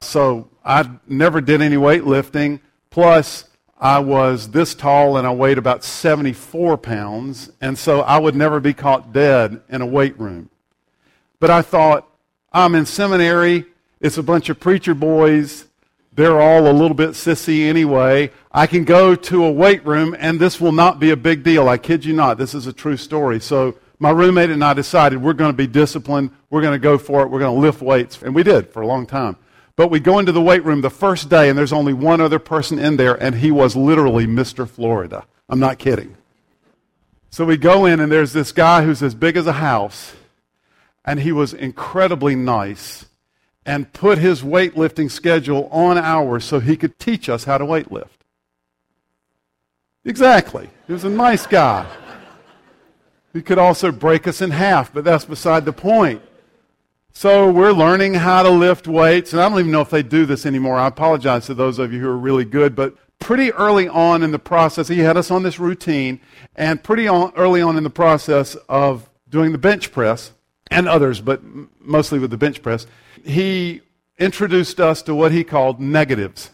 So 0.00 0.48
I 0.64 0.90
never 1.06 1.42
did 1.42 1.60
any 1.60 1.76
weightlifting. 1.76 2.60
Plus, 2.88 3.44
I 3.78 3.98
was 3.98 4.50
this 4.50 4.74
tall 4.74 5.18
and 5.18 5.26
I 5.26 5.32
weighed 5.32 5.58
about 5.58 5.84
74 5.84 6.78
pounds, 6.78 7.52
and 7.60 7.78
so 7.78 8.00
I 8.00 8.18
would 8.18 8.34
never 8.34 8.58
be 8.58 8.72
caught 8.72 9.12
dead 9.12 9.60
in 9.68 9.82
a 9.82 9.86
weight 9.86 10.18
room. 10.18 10.48
But 11.38 11.50
I 11.50 11.60
thought, 11.60 12.08
I'm 12.50 12.74
in 12.74 12.86
seminary, 12.86 13.66
it's 14.00 14.16
a 14.16 14.22
bunch 14.22 14.48
of 14.48 14.58
preacher 14.58 14.94
boys, 14.94 15.65
they're 16.16 16.40
all 16.40 16.68
a 16.68 16.72
little 16.72 16.94
bit 16.94 17.10
sissy 17.10 17.66
anyway. 17.66 18.30
I 18.50 18.66
can 18.66 18.84
go 18.84 19.14
to 19.14 19.44
a 19.44 19.50
weight 19.50 19.84
room 19.84 20.16
and 20.18 20.40
this 20.40 20.60
will 20.60 20.72
not 20.72 20.98
be 20.98 21.10
a 21.10 21.16
big 21.16 21.42
deal. 21.42 21.68
I 21.68 21.76
kid 21.76 22.04
you 22.04 22.14
not. 22.14 22.38
This 22.38 22.54
is 22.54 22.66
a 22.66 22.72
true 22.72 22.96
story. 22.96 23.38
So 23.38 23.76
my 23.98 24.10
roommate 24.10 24.48
and 24.48 24.64
I 24.64 24.72
decided 24.72 25.22
we're 25.22 25.34
going 25.34 25.52
to 25.52 25.56
be 25.56 25.66
disciplined. 25.66 26.30
We're 26.48 26.62
going 26.62 26.72
to 26.72 26.78
go 26.78 26.96
for 26.96 27.22
it. 27.22 27.28
We're 27.28 27.40
going 27.40 27.54
to 27.54 27.60
lift 27.60 27.82
weights. 27.82 28.22
And 28.22 28.34
we 28.34 28.42
did 28.42 28.70
for 28.70 28.80
a 28.80 28.86
long 28.86 29.06
time. 29.06 29.36
But 29.76 29.90
we 29.90 30.00
go 30.00 30.18
into 30.18 30.32
the 30.32 30.40
weight 30.40 30.64
room 30.64 30.80
the 30.80 30.88
first 30.88 31.28
day, 31.28 31.50
and 31.50 31.58
there's 31.58 31.72
only 31.72 31.92
one 31.92 32.22
other 32.22 32.38
person 32.38 32.78
in 32.78 32.96
there, 32.96 33.14
and 33.22 33.34
he 33.34 33.50
was 33.50 33.76
literally 33.76 34.26
Mr. 34.26 34.66
Florida. 34.66 35.26
I'm 35.50 35.60
not 35.60 35.78
kidding. 35.78 36.16
So 37.28 37.44
we 37.44 37.58
go 37.58 37.84
in, 37.84 38.00
and 38.00 38.10
there's 38.10 38.32
this 38.32 38.52
guy 38.52 38.82
who's 38.82 39.02
as 39.02 39.14
big 39.14 39.36
as 39.36 39.46
a 39.46 39.52
house, 39.52 40.14
and 41.04 41.20
he 41.20 41.30
was 41.30 41.52
incredibly 41.52 42.34
nice 42.34 43.04
and 43.66 43.92
put 43.92 44.18
his 44.18 44.42
weightlifting 44.42 45.10
schedule 45.10 45.68
on 45.72 45.98
ours 45.98 46.44
so 46.44 46.60
he 46.60 46.76
could 46.76 46.98
teach 46.98 47.28
us 47.28 47.44
how 47.44 47.58
to 47.58 47.64
weightlift. 47.64 48.06
Exactly. 50.04 50.70
He 50.86 50.92
was 50.92 51.02
a 51.02 51.10
nice 51.10 51.48
guy. 51.48 51.84
He 53.32 53.42
could 53.42 53.58
also 53.58 53.90
break 53.90 54.28
us 54.28 54.40
in 54.40 54.52
half, 54.52 54.94
but 54.94 55.04
that's 55.04 55.24
beside 55.24 55.64
the 55.64 55.72
point. 55.72 56.22
So 57.12 57.50
we're 57.50 57.72
learning 57.72 58.14
how 58.14 58.44
to 58.44 58.50
lift 58.50 58.86
weights, 58.86 59.32
and 59.32 59.42
I 59.42 59.48
don't 59.48 59.58
even 59.58 59.72
know 59.72 59.80
if 59.80 59.90
they 59.90 60.02
do 60.02 60.26
this 60.26 60.46
anymore. 60.46 60.76
I 60.76 60.86
apologize 60.86 61.46
to 61.46 61.54
those 61.54 61.78
of 61.78 61.92
you 61.92 62.00
who 62.00 62.08
are 62.08 62.16
really 62.16 62.44
good, 62.44 62.76
but 62.76 62.94
pretty 63.18 63.52
early 63.52 63.88
on 63.88 64.22
in 64.22 64.30
the 64.30 64.38
process, 64.38 64.86
he 64.86 65.00
had 65.00 65.16
us 65.16 65.30
on 65.30 65.42
this 65.42 65.58
routine, 65.58 66.20
and 66.54 66.82
pretty 66.84 67.08
on, 67.08 67.32
early 67.34 67.62
on 67.62 67.76
in 67.76 67.82
the 67.82 67.90
process 67.90 68.54
of 68.68 69.10
doing 69.28 69.50
the 69.50 69.58
bench 69.58 69.92
press, 69.92 70.32
and 70.70 70.88
others, 70.88 71.20
but 71.20 71.40
mostly 71.80 72.18
with 72.18 72.30
the 72.30 72.36
bench 72.36 72.62
press, 72.62 72.86
he 73.26 73.82
introduced 74.18 74.80
us 74.80 75.02
to 75.02 75.14
what 75.14 75.32
he 75.32 75.44
called 75.44 75.80
negatives. 75.80 76.50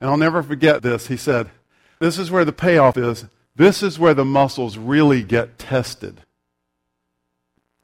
And 0.00 0.10
I'll 0.10 0.16
never 0.16 0.42
forget 0.42 0.82
this. 0.82 1.06
He 1.06 1.16
said, 1.16 1.50
This 1.98 2.18
is 2.18 2.30
where 2.30 2.44
the 2.44 2.52
payoff 2.52 2.96
is. 2.96 3.26
This 3.54 3.82
is 3.82 3.98
where 3.98 4.14
the 4.14 4.24
muscles 4.24 4.76
really 4.76 5.22
get 5.22 5.58
tested. 5.58 6.22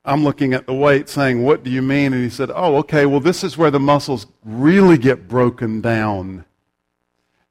I'm 0.05 0.25
looking 0.25 0.53
at 0.53 0.66
the 0.66 0.75
weight 0.75 1.09
saying, 1.09 1.42
What 1.42 1.62
do 1.62 1.70
you 1.70 1.83
mean? 1.83 2.12
And 2.12 2.22
he 2.22 2.31
said, 2.31 2.51
Oh, 2.55 2.77
okay, 2.79 3.07
well, 3.07 3.20
this 3.20 3.42
is 3.42 3.57
where 3.57 3.70
the 3.70 3.81
muscles 3.81 4.27
really 4.44 4.98
get 4.98 5.29
broken 5.29 5.81
down 5.81 6.44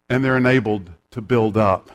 and 0.09 0.23
they're 0.23 0.37
enabled 0.37 0.91
to 1.11 1.21
build 1.21 1.57
up. 1.57 1.89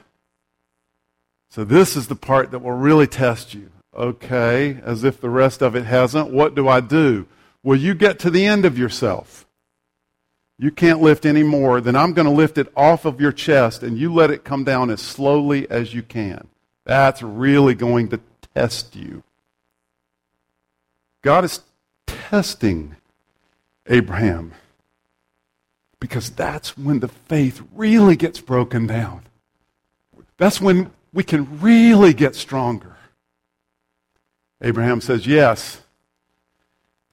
So, 1.50 1.64
this 1.64 1.96
is 1.96 2.08
the 2.08 2.16
part 2.16 2.50
that 2.50 2.58
will 2.60 2.72
really 2.72 3.06
test 3.06 3.54
you. 3.54 3.70
Okay, 3.94 4.78
as 4.84 5.04
if 5.04 5.20
the 5.20 5.30
rest 5.30 5.62
of 5.62 5.74
it 5.74 5.84
hasn't. 5.84 6.30
What 6.30 6.54
do 6.54 6.68
I 6.68 6.80
do? 6.80 7.26
Well, 7.66 7.76
you 7.76 7.94
get 7.94 8.20
to 8.20 8.30
the 8.30 8.46
end 8.46 8.64
of 8.64 8.78
yourself. 8.78 9.44
You 10.56 10.70
can't 10.70 11.02
lift 11.02 11.26
any 11.26 11.42
more, 11.42 11.80
then 11.80 11.96
I'm 11.96 12.12
going 12.12 12.28
to 12.28 12.32
lift 12.32 12.58
it 12.58 12.72
off 12.76 13.04
of 13.04 13.20
your 13.20 13.32
chest 13.32 13.82
and 13.82 13.98
you 13.98 14.14
let 14.14 14.30
it 14.30 14.44
come 14.44 14.62
down 14.62 14.88
as 14.88 15.02
slowly 15.02 15.68
as 15.68 15.92
you 15.92 16.04
can. 16.04 16.46
That's 16.84 17.24
really 17.24 17.74
going 17.74 18.10
to 18.10 18.20
test 18.54 18.94
you. 18.94 19.24
God 21.22 21.44
is 21.44 21.58
testing 22.06 22.94
Abraham 23.88 24.52
because 25.98 26.30
that's 26.30 26.78
when 26.78 27.00
the 27.00 27.08
faith 27.08 27.64
really 27.74 28.14
gets 28.14 28.40
broken 28.40 28.86
down. 28.86 29.22
That's 30.36 30.60
when 30.60 30.92
we 31.12 31.24
can 31.24 31.60
really 31.60 32.14
get 32.14 32.36
stronger. 32.36 32.94
Abraham 34.62 35.00
says, 35.00 35.26
Yes. 35.26 35.82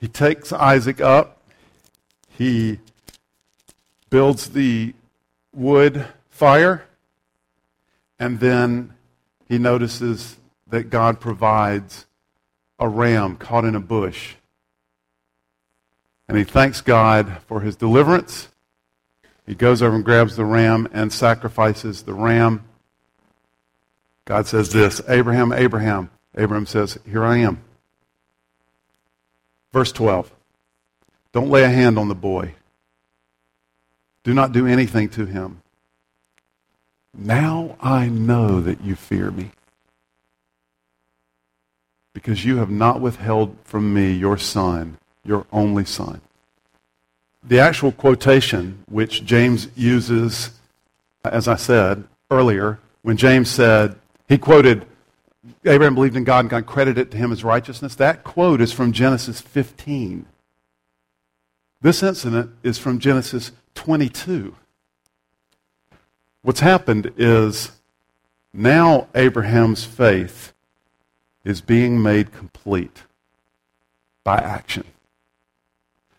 He 0.04 0.10
takes 0.10 0.52
Isaac 0.52 1.00
up. 1.00 1.38
He 2.28 2.80
builds 4.10 4.50
the 4.50 4.96
wood 5.54 6.06
fire. 6.30 6.84
And 8.20 8.38
then 8.42 8.96
he 9.48 9.58
notices 9.58 10.36
that 10.68 10.90
God 10.90 11.22
provides 11.22 12.06
a 12.80 12.90
ram 12.90 13.38
caught 13.38 13.64
in 13.64 13.76
a 13.76 13.80
bush. 13.80 14.36
And 16.28 16.38
he 16.38 16.44
thanks 16.44 16.82
God 16.82 17.38
for 17.48 17.62
his 17.62 17.78
deliverance. 17.78 18.50
He 19.46 19.56
goes 19.56 19.82
over 19.82 19.96
and 19.96 20.04
grabs 20.04 20.36
the 20.36 20.44
ram 20.44 20.90
and 20.92 21.14
sacrifices 21.14 22.04
the 22.04 22.14
ram. 22.14 22.66
God 24.26 24.48
says 24.48 24.70
this 24.74 25.02
Abraham, 25.08 25.54
Abraham. 25.54 26.10
Abraham 26.36 26.66
says, 26.66 27.00
Here 27.06 27.24
I 27.24 27.38
am. 27.38 27.64
Verse 29.74 29.92
12. 29.92 30.32
Don't 31.34 31.50
lay 31.50 31.64
a 31.64 31.70
hand 31.70 31.98
on 31.98 32.08
the 32.08 32.16
boy. 32.16 32.54
Do 34.24 34.34
not 34.34 34.52
do 34.54 34.68
anything 34.68 35.10
to 35.10 35.26
him. 35.26 35.62
Now 37.14 37.76
I 37.82 38.08
know 38.08 38.62
that 38.62 38.82
you 38.82 38.96
fear 38.96 39.32
me 39.32 39.52
because 42.14 42.46
you 42.46 42.58
have 42.58 42.70
not 42.70 43.02
withheld 43.02 43.56
from 43.64 43.94
me 43.94 44.14
your 44.14 44.38
son, 44.38 44.98
your 45.26 45.46
only 45.52 45.84
son. 45.84 46.22
The 47.44 47.60
actual 47.60 47.92
quotation, 47.92 48.84
which 48.90 49.26
James 49.26 49.68
uses, 49.76 50.52
as 51.26 51.48
I 51.48 51.56
said 51.56 52.04
earlier, 52.32 52.80
when 53.02 53.18
James 53.18 53.50
said, 53.50 53.96
he 54.30 54.38
quoted, 54.38 54.86
Abraham 55.66 55.96
believed 55.96 56.18
in 56.18 56.24
God 56.24 56.42
and 56.42 56.50
God 56.50 56.66
credited 56.66 57.08
it 57.08 57.12
to 57.12 57.18
him 57.18 57.32
as 57.32 57.44
righteousness. 57.44 57.96
That 57.96 58.24
quote 58.24 58.62
is 58.62 58.74
from 58.74 58.92
Genesis 58.92 59.40
15. 59.42 60.26
This 61.82 62.04
incident 62.04 62.52
is 62.64 62.78
from 62.78 63.00
Genesis 63.00 63.52
22. 63.76 64.56
What's 66.42 66.60
happened 66.60 67.12
is 67.18 67.72
now 68.54 69.08
Abraham's 69.16 69.86
faith 69.86 70.54
is 71.44 71.62
being 71.62 72.02
made 72.02 72.34
complete 72.34 73.04
by 74.24 74.38
action. 74.38 74.86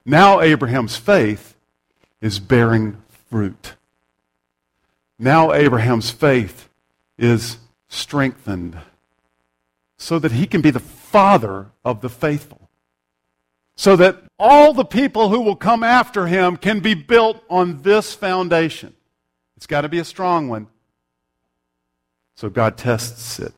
Now 0.04 0.40
Abraham's 0.40 0.96
faith 0.96 1.56
is 2.20 2.38
bearing 2.38 3.02
fruit. 3.30 3.74
Now 5.18 5.52
Abraham's 5.52 6.10
faith 6.10 6.68
is 7.16 7.58
strengthened 7.88 8.78
so 10.04 10.18
that 10.18 10.32
he 10.32 10.46
can 10.46 10.60
be 10.60 10.70
the 10.70 10.78
father 10.80 11.70
of 11.82 12.02
the 12.02 12.10
faithful. 12.10 12.68
So 13.74 13.96
that 13.96 14.22
all 14.38 14.74
the 14.74 14.84
people 14.84 15.30
who 15.30 15.40
will 15.40 15.56
come 15.56 15.82
after 15.82 16.26
him 16.26 16.58
can 16.58 16.80
be 16.80 16.92
built 16.92 17.42
on 17.48 17.80
this 17.80 18.12
foundation. 18.12 18.92
It's 19.56 19.66
got 19.66 19.80
to 19.80 19.88
be 19.88 19.98
a 19.98 20.04
strong 20.04 20.48
one. 20.48 20.66
So 22.36 22.50
God 22.50 22.76
tests 22.76 23.38
it. 23.38 23.54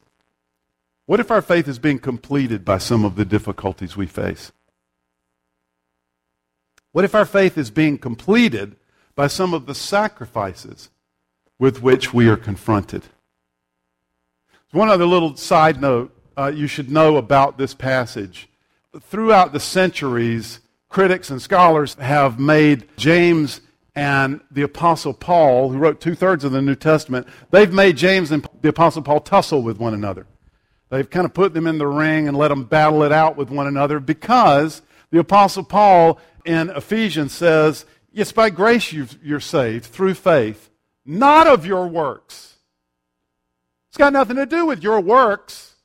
What 1.06 1.18
if 1.18 1.32
our 1.32 1.42
faith 1.42 1.66
is 1.66 1.80
being 1.80 1.98
completed 1.98 2.64
by 2.64 2.78
some 2.78 3.04
of 3.04 3.16
the 3.16 3.24
difficulties 3.24 3.96
we 3.96 4.06
face? 4.06 4.52
What 6.92 7.04
if 7.04 7.16
our 7.16 7.26
faith 7.26 7.58
is 7.58 7.72
being 7.72 7.98
completed 7.98 8.76
by 9.16 9.26
some 9.26 9.52
of 9.52 9.66
the 9.66 9.74
sacrifices 9.74 10.90
with 11.58 11.82
which 11.82 12.14
we 12.14 12.28
are 12.28 12.36
confronted? 12.36 13.02
One 14.70 14.88
other 14.88 15.06
little 15.06 15.34
side 15.34 15.80
note 15.80 16.15
uh, 16.36 16.52
you 16.54 16.66
should 16.66 16.90
know 16.90 17.16
about 17.16 17.58
this 17.58 17.74
passage. 17.74 18.48
Throughout 19.00 19.52
the 19.52 19.60
centuries, 19.60 20.60
critics 20.88 21.30
and 21.30 21.40
scholars 21.40 21.94
have 21.94 22.38
made 22.38 22.86
James 22.96 23.60
and 23.94 24.40
the 24.50 24.62
Apostle 24.62 25.14
Paul, 25.14 25.70
who 25.70 25.78
wrote 25.78 26.00
two 26.00 26.14
thirds 26.14 26.44
of 26.44 26.52
the 26.52 26.60
New 26.60 26.74
Testament, 26.74 27.26
they've 27.50 27.72
made 27.72 27.96
James 27.96 28.30
and 28.30 28.46
the 28.60 28.68
Apostle 28.68 29.02
Paul 29.02 29.20
tussle 29.20 29.62
with 29.62 29.78
one 29.78 29.94
another. 29.94 30.26
They've 30.90 31.08
kind 31.08 31.24
of 31.24 31.34
put 31.34 31.54
them 31.54 31.66
in 31.66 31.78
the 31.78 31.86
ring 31.86 32.28
and 32.28 32.36
let 32.36 32.48
them 32.48 32.64
battle 32.64 33.02
it 33.02 33.12
out 33.12 33.36
with 33.36 33.50
one 33.50 33.66
another 33.66 33.98
because 33.98 34.82
the 35.10 35.18
Apostle 35.18 35.64
Paul 35.64 36.20
in 36.44 36.70
Ephesians 36.70 37.32
says, 37.32 37.86
It's 38.12 38.32
by 38.32 38.50
grace 38.50 38.92
you're 38.92 39.40
saved 39.40 39.86
through 39.86 40.14
faith, 40.14 40.70
not 41.04 41.46
of 41.46 41.64
your 41.64 41.88
works. 41.88 42.56
It's 43.88 43.98
got 43.98 44.12
nothing 44.12 44.36
to 44.36 44.46
do 44.46 44.66
with 44.66 44.82
your 44.82 45.00
works 45.00 45.75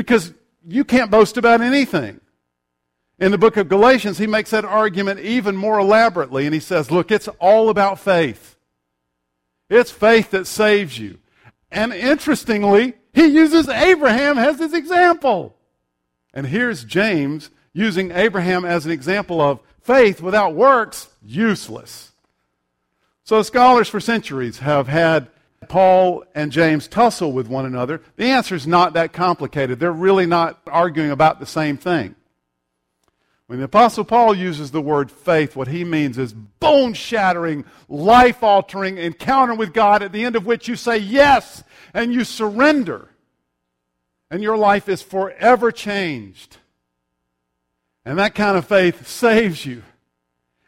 because 0.00 0.32
you 0.66 0.82
can't 0.82 1.10
boast 1.10 1.36
about 1.36 1.60
anything. 1.60 2.20
In 3.18 3.32
the 3.32 3.38
book 3.38 3.58
of 3.58 3.68
Galatians, 3.68 4.16
he 4.16 4.26
makes 4.26 4.48
that 4.50 4.64
argument 4.64 5.20
even 5.20 5.54
more 5.54 5.78
elaborately, 5.78 6.46
and 6.46 6.54
he 6.54 6.60
says, 6.60 6.90
Look, 6.90 7.10
it's 7.10 7.28
all 7.38 7.68
about 7.68 8.00
faith. 8.00 8.56
It's 9.68 9.90
faith 9.90 10.30
that 10.30 10.46
saves 10.46 10.98
you. 10.98 11.18
And 11.70 11.92
interestingly, 11.92 12.94
he 13.12 13.26
uses 13.26 13.68
Abraham 13.68 14.38
as 14.38 14.58
his 14.58 14.72
example. 14.72 15.54
And 16.32 16.46
here's 16.46 16.82
James 16.82 17.50
using 17.74 18.10
Abraham 18.10 18.64
as 18.64 18.86
an 18.86 18.92
example 18.92 19.38
of 19.42 19.60
faith 19.82 20.22
without 20.22 20.54
works, 20.54 21.08
useless. 21.22 22.12
So 23.24 23.42
scholars 23.42 23.88
for 23.90 24.00
centuries 24.00 24.60
have 24.60 24.88
had 24.88 25.28
Paul 25.68 26.24
and 26.34 26.50
James 26.50 26.88
tussle 26.88 27.32
with 27.32 27.48
one 27.48 27.66
another. 27.66 28.00
The 28.16 28.24
answer 28.24 28.54
is 28.54 28.66
not 28.66 28.94
that 28.94 29.12
complicated. 29.12 29.78
They're 29.78 29.92
really 29.92 30.26
not 30.26 30.60
arguing 30.66 31.10
about 31.10 31.38
the 31.38 31.46
same 31.46 31.76
thing. 31.76 32.14
When 33.46 33.58
the 33.58 33.64
Apostle 33.64 34.04
Paul 34.04 34.34
uses 34.34 34.70
the 34.70 34.80
word 34.80 35.10
faith, 35.10 35.56
what 35.56 35.68
he 35.68 35.84
means 35.84 36.18
is 36.18 36.32
bone 36.32 36.94
shattering, 36.94 37.64
life 37.88 38.44
altering 38.44 38.96
encounter 38.96 39.54
with 39.54 39.74
God 39.74 40.02
at 40.02 40.12
the 40.12 40.24
end 40.24 40.36
of 40.36 40.46
which 40.46 40.68
you 40.68 40.76
say 40.76 40.98
yes 40.98 41.64
and 41.92 42.12
you 42.12 42.22
surrender. 42.24 43.08
And 44.30 44.42
your 44.42 44.56
life 44.56 44.88
is 44.88 45.02
forever 45.02 45.72
changed. 45.72 46.58
And 48.04 48.18
that 48.18 48.36
kind 48.36 48.56
of 48.56 48.68
faith 48.68 49.08
saves 49.08 49.66
you. 49.66 49.82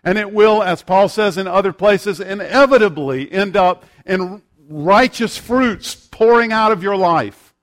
And 0.02 0.18
it 0.18 0.32
will, 0.32 0.62
as 0.62 0.82
Paul 0.82 1.08
says 1.08 1.38
in 1.38 1.46
other 1.46 1.72
places, 1.72 2.18
inevitably 2.18 3.30
end 3.30 3.56
up 3.56 3.84
in 4.04 4.42
righteous 4.72 5.36
fruits 5.36 5.94
pouring 5.94 6.52
out 6.52 6.72
of 6.72 6.82
your 6.82 6.96
life. 6.96 7.54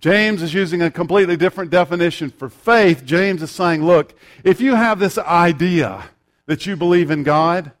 James 0.00 0.42
is 0.42 0.54
using 0.54 0.80
a 0.80 0.90
completely 0.90 1.36
different 1.36 1.70
definition 1.70 2.30
for 2.30 2.48
faith. 2.48 3.04
James 3.04 3.42
is 3.42 3.50
saying, 3.50 3.84
look, 3.84 4.14
if 4.44 4.60
you 4.60 4.74
have 4.74 4.98
this 4.98 5.18
idea 5.18 6.04
that 6.46 6.66
you 6.66 6.76
believe 6.76 7.10
in 7.10 7.24
God 7.24 7.72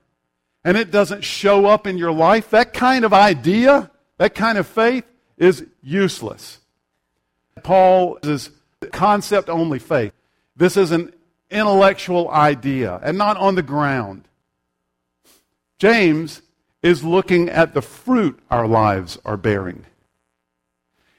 and 0.64 0.76
it 0.76 0.90
doesn't 0.90 1.22
show 1.22 1.66
up 1.66 1.86
in 1.86 1.96
your 1.96 2.10
life, 2.10 2.50
that 2.50 2.72
kind 2.72 3.04
of 3.04 3.12
idea, 3.12 3.90
that 4.16 4.34
kind 4.34 4.58
of 4.58 4.66
faith 4.66 5.04
is 5.36 5.64
useless. 5.80 6.58
Paul 7.62 8.18
is 8.22 8.50
concept 8.90 9.48
only 9.48 9.78
faith. 9.78 10.12
This 10.56 10.76
is 10.76 10.90
an 10.90 11.12
intellectual 11.50 12.28
idea 12.30 12.98
and 13.02 13.16
not 13.16 13.36
on 13.36 13.54
the 13.54 13.62
ground. 13.62 14.26
James 15.78 16.42
is 16.82 17.04
looking 17.04 17.48
at 17.48 17.74
the 17.74 17.82
fruit 17.82 18.38
our 18.50 18.66
lives 18.66 19.18
are 19.24 19.36
bearing. 19.36 19.84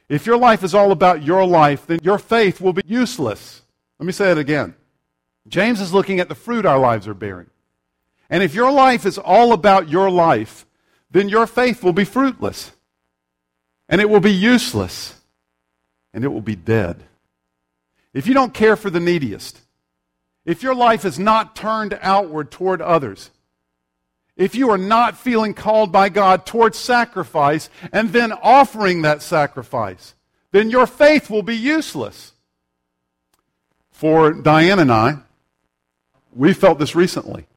If 0.08 0.26
your 0.26 0.38
life 0.38 0.64
is 0.64 0.74
all 0.74 0.92
about 0.92 1.24
your 1.24 1.46
life, 1.46 1.86
then 1.86 2.00
your 2.02 2.18
faith 2.18 2.60
will 2.60 2.74
be 2.74 2.82
useless. 2.86 3.62
Let 4.00 4.06
me 4.06 4.12
say 4.12 4.32
it 4.32 4.38
again. 4.38 4.76
James 5.48 5.82
is 5.82 5.94
looking 5.94 6.20
at 6.20 6.30
the 6.30 6.36
fruit 6.36 6.66
our 6.66 6.80
lives 6.80 7.08
are 7.08 7.14
bearing. 7.14 7.50
And 8.30 8.44
if 8.44 8.54
your 8.54 8.72
life 8.72 9.06
is 9.06 9.18
all 9.18 9.54
about 9.54 9.90
your 9.90 10.10
life, 10.10 10.66
then 11.12 11.30
your 11.30 11.48
faith 11.48 11.84
will 11.84 11.94
be 11.94 12.06
fruitless. 12.06 12.72
And 13.88 14.00
it 14.00 14.10
will 14.10 14.20
be 14.20 14.34
useless. 14.34 15.16
And 16.14 16.24
it 16.24 16.30
will 16.30 16.42
be 16.42 16.56
dead. 16.56 17.04
If 18.14 18.26
you 18.28 18.34
don't 18.34 18.54
care 18.54 18.76
for 18.76 18.90
the 18.90 19.00
neediest, 19.00 19.60
if 20.46 20.64
your 20.64 20.74
life 20.74 21.06
is 21.06 21.20
not 21.20 21.56
turned 21.56 21.98
outward 22.02 22.50
toward 22.50 22.82
others, 22.82 23.30
if 24.40 24.56
you 24.56 24.70
are 24.70 24.78
not 24.78 25.18
feeling 25.18 25.54
called 25.54 25.92
by 25.92 26.08
God 26.08 26.46
towards 26.46 26.78
sacrifice 26.78 27.70
and 27.92 28.14
then 28.14 28.32
offering 28.32 29.02
that 29.02 29.22
sacrifice, 29.22 30.16
then 30.52 30.70
your 30.70 30.88
faith 30.88 31.30
will 31.30 31.44
be 31.44 31.58
useless. 31.58 32.32
For 33.92 34.32
Diane 34.32 34.80
and 34.80 34.94
I, 34.94 35.18
we 36.34 36.54
felt 36.54 36.80
this 36.80 36.96
recently 36.96 37.48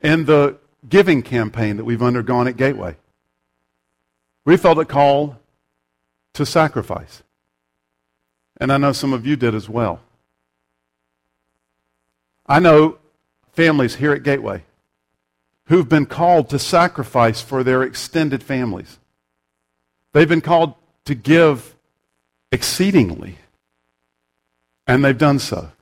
in 0.00 0.26
the 0.26 0.58
giving 0.88 1.22
campaign 1.22 1.76
that 1.76 1.84
we've 1.84 2.02
undergone 2.02 2.46
at 2.46 2.56
Gateway. 2.56 2.96
We 4.44 4.56
felt 4.56 4.78
a 4.78 4.84
call 4.84 5.38
to 6.34 6.46
sacrifice. 6.46 7.24
And 8.58 8.72
I 8.72 8.76
know 8.76 8.92
some 8.92 9.12
of 9.12 9.26
you 9.26 9.34
did 9.34 9.56
as 9.56 9.68
well. 9.68 10.00
I 12.46 12.60
know 12.60 12.98
families 13.52 13.96
here 13.96 14.12
at 14.12 14.22
Gateway 14.22 14.62
who've 15.66 15.88
been 15.88 16.06
called 16.06 16.48
to 16.50 16.58
sacrifice 16.58 17.40
for 17.40 17.62
their 17.62 17.82
extended 17.82 18.42
families. 18.42 18.98
They've 20.12 20.28
been 20.28 20.40
called 20.40 20.74
to 21.04 21.14
give 21.14 21.74
exceedingly, 22.50 23.38
and 24.86 25.04
they've 25.04 25.16
done 25.16 25.38
so. 25.38 25.72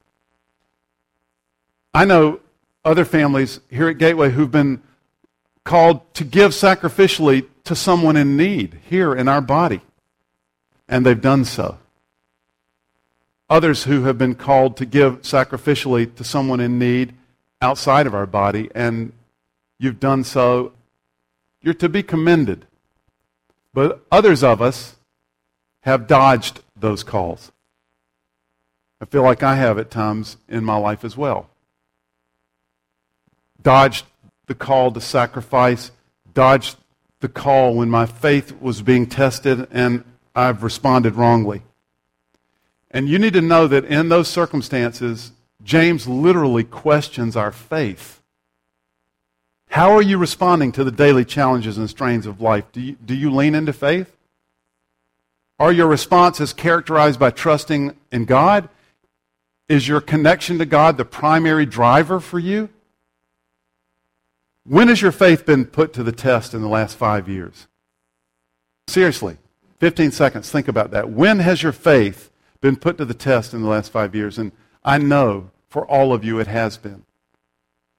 I 1.92 2.04
know 2.04 2.40
other 2.84 3.04
families 3.04 3.60
here 3.68 3.88
at 3.88 3.98
Gateway 3.98 4.30
who've 4.30 4.50
been 4.50 4.82
called 5.64 6.14
to 6.14 6.24
give 6.24 6.52
sacrificially 6.52 7.46
to 7.64 7.74
someone 7.74 8.16
in 8.16 8.36
need 8.36 8.78
here 8.88 9.14
in 9.14 9.28
our 9.28 9.40
body, 9.40 9.80
and 10.88 11.04
they've 11.04 11.20
done 11.20 11.44
so. 11.44 11.78
Others 13.48 13.84
who 13.84 14.04
have 14.04 14.16
been 14.16 14.36
called 14.36 14.76
to 14.76 14.86
give 14.86 15.22
sacrificially 15.22 16.14
to 16.14 16.22
someone 16.22 16.60
in 16.60 16.78
need 16.78 17.14
outside 17.60 18.06
of 18.06 18.14
our 18.14 18.26
body, 18.26 18.70
and 18.74 19.12
You've 19.80 19.98
done 19.98 20.24
so. 20.24 20.72
You're 21.62 21.74
to 21.74 21.88
be 21.88 22.02
commended. 22.02 22.66
But 23.72 24.04
others 24.12 24.44
of 24.44 24.60
us 24.60 24.96
have 25.80 26.06
dodged 26.06 26.60
those 26.76 27.02
calls. 27.02 27.50
I 29.00 29.06
feel 29.06 29.22
like 29.22 29.42
I 29.42 29.54
have 29.54 29.78
at 29.78 29.90
times 29.90 30.36
in 30.48 30.64
my 30.64 30.76
life 30.76 31.02
as 31.02 31.16
well. 31.16 31.48
Dodged 33.62 34.04
the 34.46 34.54
call 34.54 34.92
to 34.92 35.00
sacrifice, 35.00 35.90
dodged 36.34 36.76
the 37.20 37.28
call 37.28 37.74
when 37.74 37.88
my 37.88 38.04
faith 38.04 38.60
was 38.60 38.82
being 38.82 39.06
tested 39.06 39.66
and 39.70 40.04
I've 40.34 40.62
responded 40.62 41.14
wrongly. 41.14 41.62
And 42.90 43.08
you 43.08 43.18
need 43.18 43.32
to 43.32 43.40
know 43.40 43.66
that 43.66 43.86
in 43.86 44.10
those 44.10 44.28
circumstances, 44.28 45.32
James 45.62 46.06
literally 46.06 46.64
questions 46.64 47.34
our 47.34 47.52
faith. 47.52 48.19
How 49.70 49.92
are 49.92 50.02
you 50.02 50.18
responding 50.18 50.72
to 50.72 50.84
the 50.84 50.90
daily 50.90 51.24
challenges 51.24 51.78
and 51.78 51.88
strains 51.88 52.26
of 52.26 52.40
life? 52.40 52.64
Do 52.72 52.80
you, 52.80 52.96
do 53.04 53.14
you 53.14 53.30
lean 53.30 53.54
into 53.54 53.72
faith? 53.72 54.16
Are 55.60 55.72
your 55.72 55.86
responses 55.86 56.52
characterized 56.52 57.20
by 57.20 57.30
trusting 57.30 57.96
in 58.10 58.24
God? 58.24 58.68
Is 59.68 59.86
your 59.86 60.00
connection 60.00 60.58
to 60.58 60.66
God 60.66 60.96
the 60.96 61.04
primary 61.04 61.66
driver 61.66 62.18
for 62.18 62.38
you? 62.38 62.68
When 64.66 64.88
has 64.88 65.00
your 65.00 65.12
faith 65.12 65.46
been 65.46 65.64
put 65.64 65.92
to 65.92 66.02
the 66.02 66.12
test 66.12 66.52
in 66.52 66.62
the 66.62 66.68
last 66.68 66.96
five 66.96 67.28
years? 67.28 67.68
Seriously. 68.88 69.36
15 69.78 70.10
seconds, 70.10 70.50
think 70.50 70.68
about 70.68 70.90
that. 70.90 71.10
When 71.10 71.38
has 71.38 71.62
your 71.62 71.72
faith 71.72 72.30
been 72.60 72.76
put 72.76 72.98
to 72.98 73.04
the 73.04 73.14
test 73.14 73.54
in 73.54 73.62
the 73.62 73.68
last 73.68 73.90
five 73.90 74.14
years? 74.14 74.36
And 74.36 74.52
I 74.84 74.98
know 74.98 75.50
for 75.68 75.86
all 75.86 76.12
of 76.12 76.24
you 76.24 76.38
it 76.38 76.48
has 76.48 76.76
been. 76.76 77.04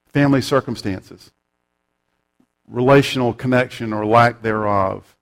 Family 0.08 0.42
circumstances, 0.42 1.32
relational 2.68 3.34
connection 3.34 3.94
or 3.94 4.06
lack 4.06 4.42
thereof, 4.42 5.16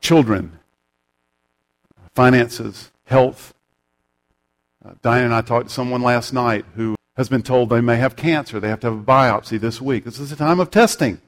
children, 0.00 0.58
finances, 2.14 2.90
health. 3.04 3.54
Uh, 4.84 4.92
Diane 5.02 5.26
and 5.26 5.34
I 5.34 5.40
talked 5.40 5.68
to 5.68 5.74
someone 5.74 6.02
last 6.02 6.32
night 6.32 6.64
who 6.74 6.94
has 7.16 7.28
been 7.28 7.42
told 7.42 7.68
they 7.68 7.80
may 7.80 7.96
have 7.96 8.16
cancer. 8.16 8.60
They 8.60 8.68
have 8.68 8.80
to 8.80 8.90
have 8.90 8.98
a 8.98 9.02
biopsy 9.02 9.58
this 9.60 9.80
week. 9.80 10.04
This 10.04 10.18
is 10.18 10.32
a 10.32 10.36
time 10.36 10.60
of 10.60 10.70
testing. 10.70 11.20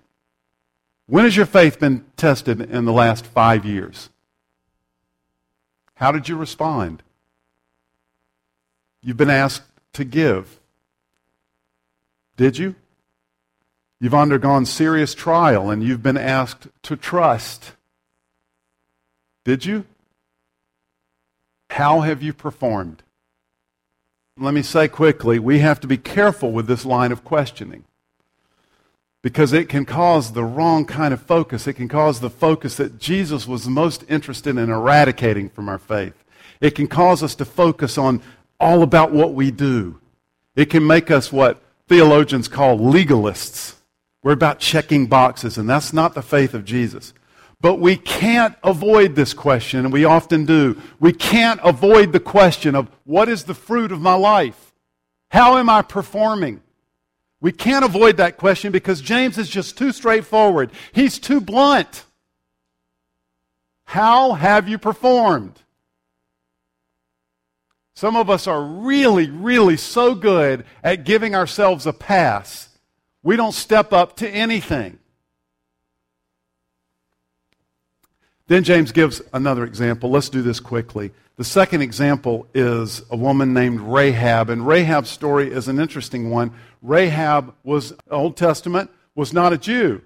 When 1.07 1.25
has 1.25 1.37
your 1.37 1.46
faith 1.46 1.79
been 1.79 2.05
tested 2.16 2.61
in 2.61 2.85
the 2.85 2.92
last 2.92 3.25
five 3.25 3.64
years? 3.64 4.11
How 5.94 6.12
did 6.12 6.29
you 6.29 6.37
respond? 6.37 7.03
You've 9.03 9.16
been 9.16 9.31
asked 9.31 9.62
to 9.94 10.05
give. 10.05 10.59
Did 12.37 12.59
you? 12.59 12.75
You've 14.00 14.14
undergone 14.14 14.66
serious 14.66 15.14
trial 15.14 15.70
and 15.70 15.82
you've 15.82 16.02
been 16.02 16.18
asked 16.18 16.68
to 16.82 16.96
trust. 16.96 17.72
Did 19.44 19.64
you? 19.64 19.85
How 21.70 22.00
have 22.00 22.22
you 22.22 22.32
performed? 22.32 23.02
Let 24.38 24.52
me 24.52 24.62
say 24.62 24.87
quickly 24.87 25.38
we 25.38 25.61
have 25.61 25.80
to 25.80 25.87
be 25.87 25.96
careful 25.96 26.52
with 26.52 26.66
this 26.66 26.85
line 26.85 27.11
of 27.11 27.24
questioning 27.24 27.85
because 29.22 29.52
it 29.52 29.68
can 29.68 29.87
cause 29.87 30.32
the 30.32 30.44
wrong 30.44 30.85
kind 30.85 31.14
of 31.14 31.22
focus. 31.22 31.66
It 31.66 31.72
can 31.74 31.88
cause 31.88 32.20
the 32.20 32.30
focus 32.30 32.76
that 32.76 32.98
Jesus 32.98 33.46
was 33.48 33.66
most 33.66 34.04
interested 34.09 34.59
in 34.59 34.70
eradicating 34.70 35.48
from 35.48 35.68
our 35.68 35.78
faith. 35.78 36.22
It 36.61 36.74
can 36.74 36.87
cause 36.87 37.22
us 37.22 37.35
to 37.37 37.44
focus 37.44 37.96
on 37.96 38.22
all 38.61 38.82
about 38.82 39.12
what 39.12 39.35
we 39.35 39.50
do. 39.50 40.00
It 40.54 40.66
can 40.66 40.87
make 40.87 41.11
us 41.11 41.32
what 41.32 41.62
theologians 41.88 42.46
call 42.46 42.78
legalists. 42.78 43.76
We're 44.27 44.33
about 44.33 44.59
checking 44.59 45.07
boxes, 45.07 45.57
and 45.57 45.71
that's 45.71 45.93
not 45.93 46.15
the 46.15 46.21
faith 46.21 46.53
of 46.53 46.65
Jesus. 46.65 47.15
But 47.61 47.77
we 47.77 47.97
can't 47.97 48.57
avoid 48.65 49.15
this 49.15 49.33
question, 49.33 49.85
and 49.85 49.93
we 49.93 50.05
often 50.05 50.45
do. 50.45 50.83
We 50.99 51.12
can't 51.12 51.61
avoid 51.62 52.12
the 52.12 52.19
question 52.19 52.75
of 52.75 52.91
what 53.05 53.29
is 53.29 53.45
the 53.45 53.55
fruit 53.55 53.93
of 53.93 54.01
my 54.01 54.15
life? 54.15 54.75
How 55.31 55.59
am 55.59 55.71
I 55.71 55.83
performing? 55.83 56.61
We 57.41 57.53
can't 57.53 57.85
avoid 57.85 58.17
that 58.17 58.37
question 58.37 58.73
because 58.73 59.01
James 59.01 59.39
is 59.39 59.49
just 59.49 59.79
too 59.79 59.93
straightforward. 59.93 60.73
He's 60.91 61.21
too 61.21 61.41
blunt. 61.41 62.03
How 63.85 64.33
have 64.33 64.69
you 64.69 64.77
performed? 64.77 65.62
Some 67.95 68.17
of 68.17 68.29
us 68.29 68.49
are 68.49 68.61
really, 68.61 69.31
really 69.31 69.77
so 69.77 70.17
good 70.17 70.65
at 70.83 71.05
giving 71.05 71.37
ourselves 71.37 71.87
a 71.87 71.93
pass, 71.93 72.76
we 73.27 73.35
don't 73.35 73.53
step 73.53 73.93
up 73.93 74.15
to 74.19 74.31
anything. 74.31 75.01
Then 78.47 78.62
James 78.62 78.93
gives 78.93 79.21
another 79.33 79.65
example. 79.65 80.11
Let's 80.11 80.29
do 80.29 80.43
this 80.43 80.61
quickly. 80.61 81.11
The 81.35 81.43
second 81.43 81.83
example 81.83 82.47
is 82.55 83.03
a 83.11 83.17
woman 83.17 83.53
named 83.53 83.81
Rahab, 83.81 84.49
and 84.49 84.65
Rahab's 84.65 85.11
story 85.11 85.51
is 85.51 85.67
an 85.67 85.81
interesting 85.81 86.31
one. 86.31 86.53
Rahab 86.83 87.53
was 87.65 87.95
Old 88.09 88.37
Testament, 88.37 88.93
was 89.17 89.33
not 89.33 89.53
a 89.53 89.59
Jew. 89.59 90.03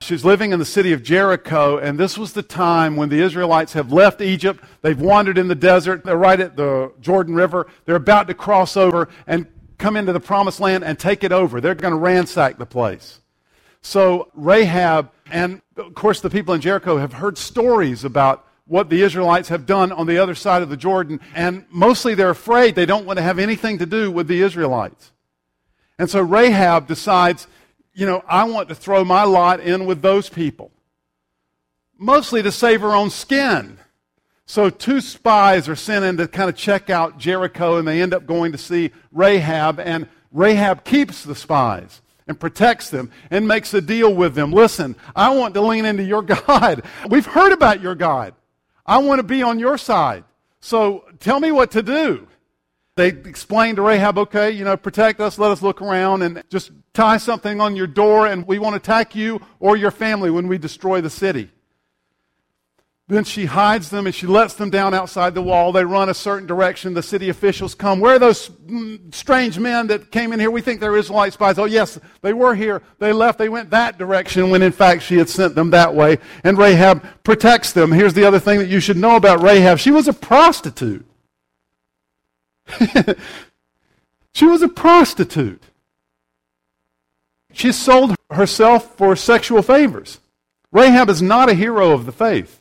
She's 0.00 0.24
living 0.24 0.50
in 0.50 0.58
the 0.58 0.64
city 0.64 0.92
of 0.92 1.04
Jericho, 1.04 1.78
and 1.78 1.96
this 1.96 2.18
was 2.18 2.32
the 2.32 2.42
time 2.42 2.96
when 2.96 3.08
the 3.08 3.20
Israelites 3.20 3.74
have 3.74 3.92
left 3.92 4.20
Egypt. 4.20 4.64
They've 4.82 5.00
wandered 5.00 5.38
in 5.38 5.46
the 5.46 5.54
desert. 5.54 6.04
They're 6.04 6.16
right 6.16 6.40
at 6.40 6.56
the 6.56 6.92
Jordan 7.00 7.36
River. 7.36 7.68
They're 7.84 7.94
about 7.94 8.26
to 8.26 8.34
cross 8.34 8.76
over 8.76 9.08
and 9.28 9.46
come 9.78 9.96
into 9.96 10.12
the 10.12 10.20
promised 10.20 10.60
land 10.60 10.84
and 10.84 10.98
take 10.98 11.24
it 11.24 11.32
over. 11.32 11.60
They're 11.60 11.74
going 11.74 11.94
to 11.94 11.98
ransack 11.98 12.58
the 12.58 12.66
place. 12.66 13.20
So 13.80 14.30
Rahab, 14.34 15.10
and 15.30 15.62
of 15.76 15.94
course 15.94 16.20
the 16.20 16.30
people 16.30 16.52
in 16.52 16.60
Jericho 16.60 16.98
have 16.98 17.14
heard 17.14 17.38
stories 17.38 18.04
about 18.04 18.44
what 18.66 18.90
the 18.90 19.02
Israelites 19.02 19.48
have 19.48 19.64
done 19.64 19.92
on 19.92 20.06
the 20.06 20.18
other 20.18 20.34
side 20.34 20.60
of 20.62 20.68
the 20.68 20.76
Jordan, 20.76 21.20
and 21.34 21.64
mostly 21.70 22.14
they're 22.14 22.28
afraid 22.28 22.74
they 22.74 22.84
don't 22.86 23.06
want 23.06 23.16
to 23.16 23.22
have 23.22 23.38
anything 23.38 23.78
to 23.78 23.86
do 23.86 24.10
with 24.10 24.28
the 24.28 24.42
Israelites. 24.42 25.10
And 25.98 26.10
so 26.10 26.20
Rahab 26.20 26.86
decides, 26.86 27.46
you 27.94 28.04
know, 28.04 28.22
I 28.28 28.44
want 28.44 28.68
to 28.68 28.74
throw 28.74 29.04
my 29.04 29.22
lot 29.22 29.60
in 29.60 29.86
with 29.86 30.02
those 30.02 30.28
people, 30.28 30.70
mostly 31.96 32.42
to 32.42 32.52
save 32.52 32.82
her 32.82 32.94
own 32.94 33.10
skin. 33.10 33.78
So 34.48 34.70
two 34.70 35.02
spies 35.02 35.68
are 35.68 35.76
sent 35.76 36.06
in 36.06 36.16
to 36.16 36.26
kind 36.26 36.48
of 36.48 36.56
check 36.56 36.88
out 36.88 37.18
Jericho, 37.18 37.76
and 37.76 37.86
they 37.86 38.00
end 38.00 38.14
up 38.14 38.24
going 38.24 38.52
to 38.52 38.58
see 38.58 38.92
Rahab, 39.12 39.78
and 39.78 40.08
Rahab 40.32 40.84
keeps 40.84 41.22
the 41.22 41.34
spies 41.34 42.00
and 42.26 42.40
protects 42.40 42.88
them 42.88 43.10
and 43.30 43.46
makes 43.46 43.74
a 43.74 43.82
deal 43.82 44.14
with 44.14 44.34
them. 44.34 44.50
Listen, 44.50 44.96
I 45.14 45.36
want 45.36 45.52
to 45.52 45.60
lean 45.60 45.84
into 45.84 46.02
your 46.02 46.22
God. 46.46 46.82
We've 47.10 47.26
heard 47.26 47.52
about 47.52 47.82
your 47.82 47.94
God. 47.94 48.32
I 48.86 48.98
want 48.98 49.18
to 49.18 49.22
be 49.22 49.42
on 49.42 49.58
your 49.58 49.76
side. 49.76 50.24
So 50.60 51.04
tell 51.20 51.40
me 51.40 51.52
what 51.52 51.70
to 51.72 51.82
do. 51.82 52.26
They 52.96 53.08
explain 53.08 53.76
to 53.76 53.82
Rahab, 53.82 54.16
okay, 54.16 54.50
you 54.50 54.64
know, 54.64 54.78
protect 54.78 55.20
us, 55.20 55.38
let 55.38 55.50
us 55.50 55.60
look 55.60 55.82
around, 55.82 56.22
and 56.22 56.42
just 56.48 56.70
tie 56.94 57.18
something 57.18 57.60
on 57.60 57.76
your 57.76 57.86
door, 57.86 58.26
and 58.26 58.46
we 58.46 58.58
won't 58.58 58.76
attack 58.76 59.14
you 59.14 59.42
or 59.60 59.76
your 59.76 59.90
family 59.90 60.30
when 60.30 60.48
we 60.48 60.56
destroy 60.56 61.02
the 61.02 61.10
city. 61.10 61.50
Then 63.08 63.24
she 63.24 63.46
hides 63.46 63.88
them 63.88 64.04
and 64.04 64.14
she 64.14 64.26
lets 64.26 64.52
them 64.52 64.68
down 64.68 64.92
outside 64.92 65.34
the 65.34 65.40
wall. 65.40 65.72
They 65.72 65.82
run 65.82 66.10
a 66.10 66.14
certain 66.14 66.46
direction. 66.46 66.92
The 66.92 67.02
city 67.02 67.30
officials 67.30 67.74
come. 67.74 68.00
Where 68.00 68.16
are 68.16 68.18
those 68.18 68.50
mm, 68.50 69.14
strange 69.14 69.58
men 69.58 69.86
that 69.86 70.10
came 70.10 70.30
in 70.34 70.38
here? 70.38 70.50
We 70.50 70.60
think 70.60 70.78
they're 70.78 70.94
Israelite 70.94 71.32
spies. 71.32 71.58
Oh, 71.58 71.64
yes, 71.64 71.98
they 72.20 72.34
were 72.34 72.54
here. 72.54 72.82
They 72.98 73.14
left. 73.14 73.38
They 73.38 73.48
went 73.48 73.70
that 73.70 73.96
direction 73.96 74.50
when 74.50 74.60
in 74.60 74.72
fact 74.72 75.02
she 75.02 75.16
had 75.16 75.30
sent 75.30 75.54
them 75.54 75.70
that 75.70 75.94
way. 75.94 76.18
And 76.44 76.58
Rahab 76.58 77.02
protects 77.22 77.72
them. 77.72 77.92
Here's 77.92 78.12
the 78.12 78.26
other 78.26 78.38
thing 78.38 78.58
that 78.58 78.68
you 78.68 78.78
should 78.78 78.98
know 78.98 79.16
about 79.16 79.42
Rahab 79.42 79.78
she 79.78 79.90
was 79.90 80.06
a 80.06 80.12
prostitute. 80.12 81.06
she 84.34 84.44
was 84.44 84.60
a 84.60 84.68
prostitute. 84.68 85.62
She 87.54 87.72
sold 87.72 88.14
herself 88.30 88.96
for 88.96 89.16
sexual 89.16 89.62
favors. 89.62 90.20
Rahab 90.70 91.08
is 91.08 91.22
not 91.22 91.48
a 91.48 91.54
hero 91.54 91.92
of 91.92 92.04
the 92.04 92.12
faith 92.12 92.57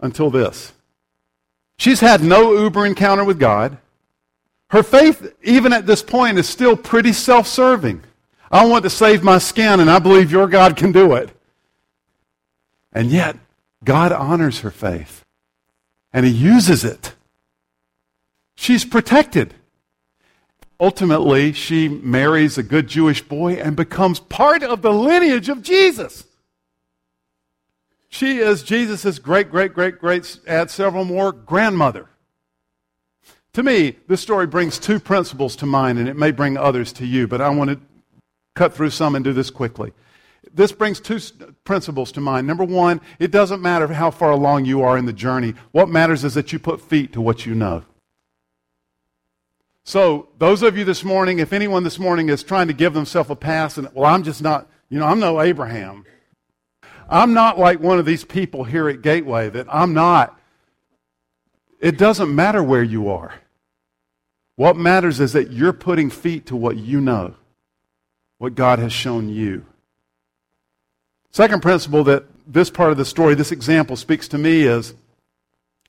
until 0.00 0.30
this. 0.30 0.72
She's 1.78 2.00
had 2.00 2.22
no 2.22 2.52
Uber 2.52 2.86
encounter 2.86 3.24
with 3.24 3.38
God. 3.38 3.78
Her 4.68 4.82
faith, 4.82 5.34
even 5.42 5.72
at 5.72 5.86
this 5.86 6.02
point, 6.02 6.38
is 6.38 6.48
still 6.48 6.76
pretty 6.76 7.12
self 7.12 7.46
serving. 7.46 8.02
I 8.50 8.66
want 8.66 8.84
to 8.84 8.90
save 8.90 9.22
my 9.22 9.38
skin, 9.38 9.80
and 9.80 9.90
I 9.90 9.98
believe 9.98 10.30
your 10.30 10.46
God 10.46 10.76
can 10.76 10.92
do 10.92 11.14
it. 11.14 11.30
And 12.92 13.10
yet, 13.10 13.36
God 13.82 14.12
honors 14.12 14.60
her 14.60 14.70
faith, 14.70 15.24
and 16.12 16.24
He 16.24 16.32
uses 16.32 16.84
it. 16.84 17.14
She's 18.54 18.84
protected. 18.84 19.54
Ultimately, 20.78 21.52
she 21.52 21.88
marries 21.88 22.58
a 22.58 22.62
good 22.62 22.88
Jewish 22.88 23.22
boy 23.22 23.54
and 23.54 23.76
becomes 23.76 24.20
part 24.20 24.62
of 24.62 24.82
the 24.82 24.92
lineage 24.92 25.48
of 25.48 25.62
Jesus. 25.62 26.24
She 28.14 28.38
is 28.38 28.62
Jesus' 28.62 29.18
great, 29.18 29.50
great, 29.50 29.74
great, 29.74 29.98
great, 29.98 30.38
add 30.46 30.70
several 30.70 31.04
more, 31.04 31.32
grandmother. 31.32 32.08
To 33.54 33.62
me, 33.64 33.96
this 34.06 34.20
story 34.20 34.46
brings 34.46 34.78
two 34.78 35.00
principles 35.00 35.56
to 35.56 35.66
mind, 35.66 35.98
and 35.98 36.08
it 36.08 36.16
may 36.16 36.30
bring 36.30 36.56
others 36.56 36.92
to 36.92 37.06
you, 37.06 37.26
but 37.26 37.40
I 37.40 37.48
want 37.48 37.70
to 37.70 37.80
cut 38.54 38.72
through 38.72 38.90
some 38.90 39.16
and 39.16 39.24
do 39.24 39.32
this 39.32 39.50
quickly. 39.50 39.92
This 40.52 40.70
brings 40.70 41.00
two 41.00 41.18
principles 41.64 42.12
to 42.12 42.20
mind. 42.20 42.46
Number 42.46 42.62
one, 42.62 43.00
it 43.18 43.32
doesn't 43.32 43.60
matter 43.60 43.88
how 43.88 44.12
far 44.12 44.30
along 44.30 44.64
you 44.64 44.82
are 44.82 44.96
in 44.96 45.06
the 45.06 45.12
journey. 45.12 45.54
What 45.72 45.88
matters 45.88 46.22
is 46.22 46.34
that 46.34 46.52
you 46.52 46.60
put 46.60 46.80
feet 46.80 47.12
to 47.14 47.20
what 47.20 47.44
you 47.46 47.56
know. 47.56 47.82
So, 49.82 50.28
those 50.38 50.62
of 50.62 50.78
you 50.78 50.84
this 50.84 51.02
morning, 51.02 51.40
if 51.40 51.52
anyone 51.52 51.82
this 51.82 51.98
morning 51.98 52.28
is 52.28 52.44
trying 52.44 52.68
to 52.68 52.74
give 52.74 52.94
themselves 52.94 53.30
a 53.30 53.34
pass, 53.34 53.76
and, 53.76 53.88
well, 53.92 54.14
I'm 54.14 54.22
just 54.22 54.40
not, 54.40 54.70
you 54.88 55.00
know, 55.00 55.06
I'm 55.06 55.18
no 55.18 55.40
Abraham. 55.40 56.04
I'm 57.08 57.34
not 57.34 57.58
like 57.58 57.80
one 57.80 57.98
of 57.98 58.06
these 58.06 58.24
people 58.24 58.64
here 58.64 58.88
at 58.88 59.02
Gateway 59.02 59.48
that 59.50 59.66
I'm 59.70 59.94
not. 59.94 60.38
It 61.80 61.98
doesn't 61.98 62.34
matter 62.34 62.62
where 62.62 62.82
you 62.82 63.10
are. 63.10 63.34
What 64.56 64.76
matters 64.76 65.20
is 65.20 65.32
that 65.32 65.50
you're 65.50 65.72
putting 65.72 66.10
feet 66.10 66.46
to 66.46 66.56
what 66.56 66.76
you 66.76 67.00
know, 67.00 67.34
what 68.38 68.54
God 68.54 68.78
has 68.78 68.92
shown 68.92 69.28
you. 69.28 69.66
Second 71.30 71.62
principle 71.62 72.04
that 72.04 72.24
this 72.46 72.70
part 72.70 72.92
of 72.92 72.96
the 72.96 73.04
story, 73.04 73.34
this 73.34 73.50
example 73.52 73.96
speaks 73.96 74.28
to 74.28 74.38
me 74.38 74.62
is 74.62 74.94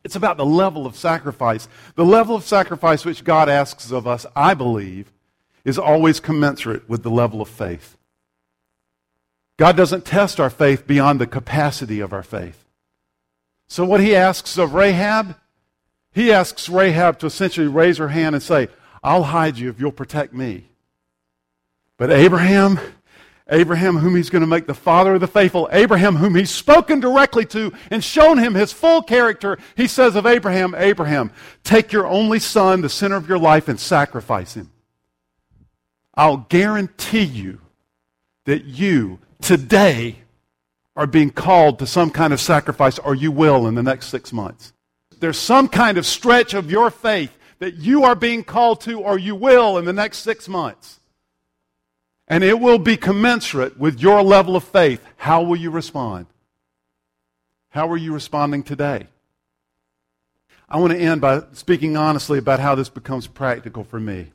it's 0.03 0.15
about 0.15 0.37
the 0.37 0.45
level 0.45 0.85
of 0.85 0.95
sacrifice. 0.95 1.67
The 1.95 2.05
level 2.05 2.35
of 2.35 2.43
sacrifice 2.43 3.05
which 3.05 3.23
God 3.23 3.49
asks 3.49 3.91
of 3.91 4.07
us, 4.07 4.25
I 4.35 4.53
believe, 4.53 5.11
is 5.63 5.79
always 5.79 6.19
commensurate 6.19 6.87
with 6.89 7.03
the 7.03 7.09
level 7.09 7.41
of 7.41 7.49
faith. 7.49 7.97
God 9.57 9.77
doesn't 9.77 10.05
test 10.05 10.39
our 10.39 10.49
faith 10.49 10.85
beyond 10.85 11.19
the 11.19 11.27
capacity 11.27 11.99
of 11.99 12.11
our 12.11 12.23
faith. 12.23 12.65
So, 13.67 13.85
what 13.85 14.01
he 14.01 14.15
asks 14.15 14.57
of 14.57 14.73
Rahab, 14.73 15.35
he 16.11 16.31
asks 16.31 16.69
Rahab 16.69 17.19
to 17.19 17.25
essentially 17.25 17.67
raise 17.67 17.97
her 17.97 18.09
hand 18.09 18.35
and 18.35 18.43
say, 18.43 18.67
I'll 19.03 19.23
hide 19.23 19.57
you 19.57 19.69
if 19.69 19.79
you'll 19.79 19.91
protect 19.91 20.33
me. 20.33 20.65
But 21.97 22.11
Abraham, 22.11 22.79
Abraham, 23.49 23.97
whom 23.97 24.15
he's 24.15 24.29
going 24.29 24.41
to 24.41 24.47
make 24.47 24.67
the 24.67 24.73
father 24.73 25.15
of 25.15 25.21
the 25.21 25.27
faithful, 25.27 25.69
Abraham, 25.71 26.15
whom 26.15 26.35
he's 26.35 26.51
spoken 26.51 26.99
directly 26.99 27.45
to 27.47 27.71
and 27.91 28.03
shown 28.03 28.37
him 28.37 28.55
his 28.55 28.73
full 28.73 29.01
character, 29.01 29.57
he 29.77 29.87
says 29.87 30.15
of 30.15 30.25
Abraham, 30.25 30.75
Abraham, 30.75 31.31
take 31.63 31.91
your 31.91 32.07
only 32.07 32.39
son, 32.39 32.81
the 32.81 32.89
center 32.89 33.15
of 33.15 33.29
your 33.29 33.37
life, 33.37 33.67
and 33.67 33.79
sacrifice 33.79 34.55
him. 34.55 34.71
I'll 36.13 36.45
guarantee 36.49 37.23
you 37.23 37.61
that 38.45 38.65
you 38.65 39.19
today 39.41 40.17
are 40.95 41.07
being 41.07 41.29
called 41.29 41.79
to 41.79 41.87
some 41.87 42.09
kind 42.09 42.33
of 42.33 42.39
sacrifice, 42.39 42.99
or 42.99 43.15
you 43.15 43.31
will 43.31 43.67
in 43.67 43.75
the 43.75 43.83
next 43.83 44.07
six 44.07 44.31
months. 44.31 44.73
There's 45.19 45.37
some 45.37 45.67
kind 45.67 45.97
of 45.97 46.05
stretch 46.05 46.53
of 46.53 46.71
your 46.71 46.89
faith 46.89 47.35
that 47.59 47.75
you 47.75 48.03
are 48.03 48.15
being 48.15 48.43
called 48.43 48.81
to, 48.81 49.01
or 49.01 49.17
you 49.17 49.35
will 49.35 49.77
in 49.77 49.85
the 49.85 49.93
next 49.93 50.19
six 50.19 50.47
months. 50.47 50.99
And 52.27 52.43
it 52.43 52.59
will 52.59 52.79
be 52.79 52.97
commensurate 52.97 53.77
with 53.77 53.99
your 53.99 54.23
level 54.23 54.55
of 54.55 54.63
faith. 54.63 55.05
How 55.17 55.43
will 55.43 55.55
you 55.55 55.69
respond? 55.69 56.27
How 57.69 57.89
are 57.89 57.97
you 57.97 58.13
responding 58.13 58.63
today? 58.63 59.07
I 60.67 60.79
want 60.79 60.93
to 60.93 60.99
end 60.99 61.21
by 61.21 61.43
speaking 61.53 61.95
honestly 61.95 62.39
about 62.39 62.59
how 62.59 62.73
this 62.73 62.89
becomes 62.89 63.27
practical 63.27 63.83
for 63.83 63.99
me. 63.99 64.31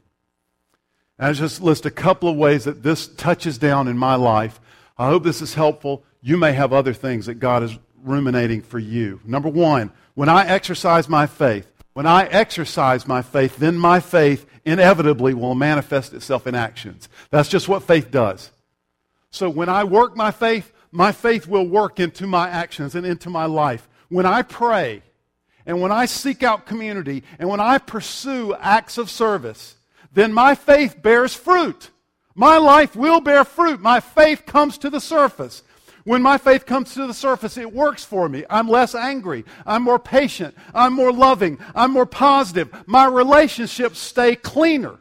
I 1.19 1.33
just 1.33 1.61
list 1.61 1.85
a 1.85 1.91
couple 1.91 2.29
of 2.29 2.37
ways 2.37 2.65
that 2.65 2.83
this 2.83 3.09
touches 3.09 3.59
down 3.59 3.89
in 3.89 3.99
my 3.99 4.15
life. 4.15 4.61
I 5.01 5.07
hope 5.07 5.23
this 5.23 5.41
is 5.41 5.55
helpful. 5.55 6.05
You 6.21 6.37
may 6.37 6.53
have 6.53 6.75
other 6.75 6.93
things 6.93 7.25
that 7.25 7.37
God 7.37 7.63
is 7.63 7.79
ruminating 8.03 8.61
for 8.61 8.79
you. 8.79 9.19
Number 9.25 9.49
one, 9.49 9.93
when 10.13 10.29
I 10.29 10.47
exercise 10.47 11.09
my 11.09 11.27
faith, 11.27 11.67
when 11.95 12.05
I 12.05 12.27
exercise 12.27 13.09
my 13.09 13.23
faith, 13.23 13.57
then 13.57 13.79
my 13.79 14.01
faith 14.01 14.45
inevitably 14.67 15.33
will 15.33 15.55
manifest 15.55 16.13
itself 16.13 16.47
in 16.47 16.55
actions. 16.55 17.09
That's 17.31 17.49
just 17.49 17.67
what 17.67 17.83
faith 17.83 18.11
does. 18.11 18.51
So 19.31 19.49
when 19.49 19.71
I 19.71 19.85
work 19.85 20.19
my 20.19 20.31
faith, 20.31 20.71
my 20.93 21.13
faith 21.13 21.47
will 21.47 21.67
work 21.67 21.99
into 21.99 22.27
my 22.27 22.51
actions 22.51 22.95
and 22.95 23.07
into 23.07 23.31
my 23.31 23.47
life. 23.47 23.89
When 24.11 24.27
I 24.27 24.43
pray, 24.43 25.03
and 25.65 25.81
when 25.81 25.93
I 25.93 26.05
seek 26.05 26.43
out 26.43 26.67
community, 26.67 27.23
and 27.39 27.49
when 27.49 27.61
I 27.61 27.79
pursue 27.79 28.55
acts 28.57 28.99
of 28.99 29.09
service, 29.09 29.77
then 30.13 30.35
my 30.35 30.55
faith 30.55 31.01
bears 31.01 31.35
fruit. 31.35 31.91
My 32.41 32.57
life 32.57 32.97
will 32.97 33.21
bear 33.21 33.45
fruit. 33.45 33.83
My 33.83 34.01
faith 34.01 34.47
comes 34.47 34.79
to 34.79 34.89
the 34.89 34.99
surface. 34.99 35.63
When 36.05 36.23
my 36.23 36.39
faith 36.39 36.65
comes 36.65 36.95
to 36.95 37.07
the 37.07 37.13
surface, 37.13 37.59
it 37.59 37.71
works 37.71 38.03
for 38.03 38.31
me. 38.31 38.47
I'm 38.49 38.67
less 38.67 38.95
angry. 38.95 39.45
I'm 39.67 39.83
more 39.83 39.99
patient. 39.99 40.55
I'm 40.73 40.95
more 40.95 41.13
loving. 41.13 41.59
I'm 41.75 41.91
more 41.91 42.07
positive. 42.07 42.75
My 42.87 43.05
relationships 43.05 43.99
stay 43.99 44.37
cleaner. 44.37 44.99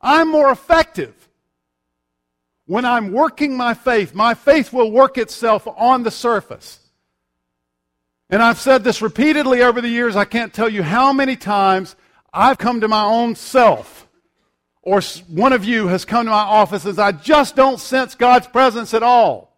I'm 0.00 0.28
more 0.28 0.52
effective. 0.52 1.28
When 2.66 2.84
I'm 2.84 3.10
working 3.10 3.56
my 3.56 3.74
faith, 3.74 4.14
my 4.14 4.34
faith 4.34 4.72
will 4.72 4.92
work 4.92 5.18
itself 5.18 5.66
on 5.66 6.04
the 6.04 6.12
surface. 6.12 6.78
And 8.30 8.40
I've 8.40 8.60
said 8.60 8.84
this 8.84 9.02
repeatedly 9.02 9.62
over 9.62 9.80
the 9.80 9.88
years. 9.88 10.14
I 10.14 10.24
can't 10.24 10.54
tell 10.54 10.68
you 10.68 10.84
how 10.84 11.12
many 11.12 11.34
times 11.34 11.96
I've 12.32 12.58
come 12.58 12.80
to 12.82 12.86
my 12.86 13.02
own 13.02 13.34
self, 13.34 14.07
or 14.88 15.02
one 15.28 15.52
of 15.52 15.64
you 15.64 15.88
has 15.88 16.06
come 16.06 16.24
to 16.24 16.30
my 16.30 16.38
office 16.38 16.84
and 16.84 16.94
says, 16.94 16.98
I 16.98 17.12
just 17.12 17.54
don't 17.54 17.78
sense 17.78 18.14
God's 18.14 18.46
presence 18.46 18.94
at 18.94 19.02
all. 19.02 19.54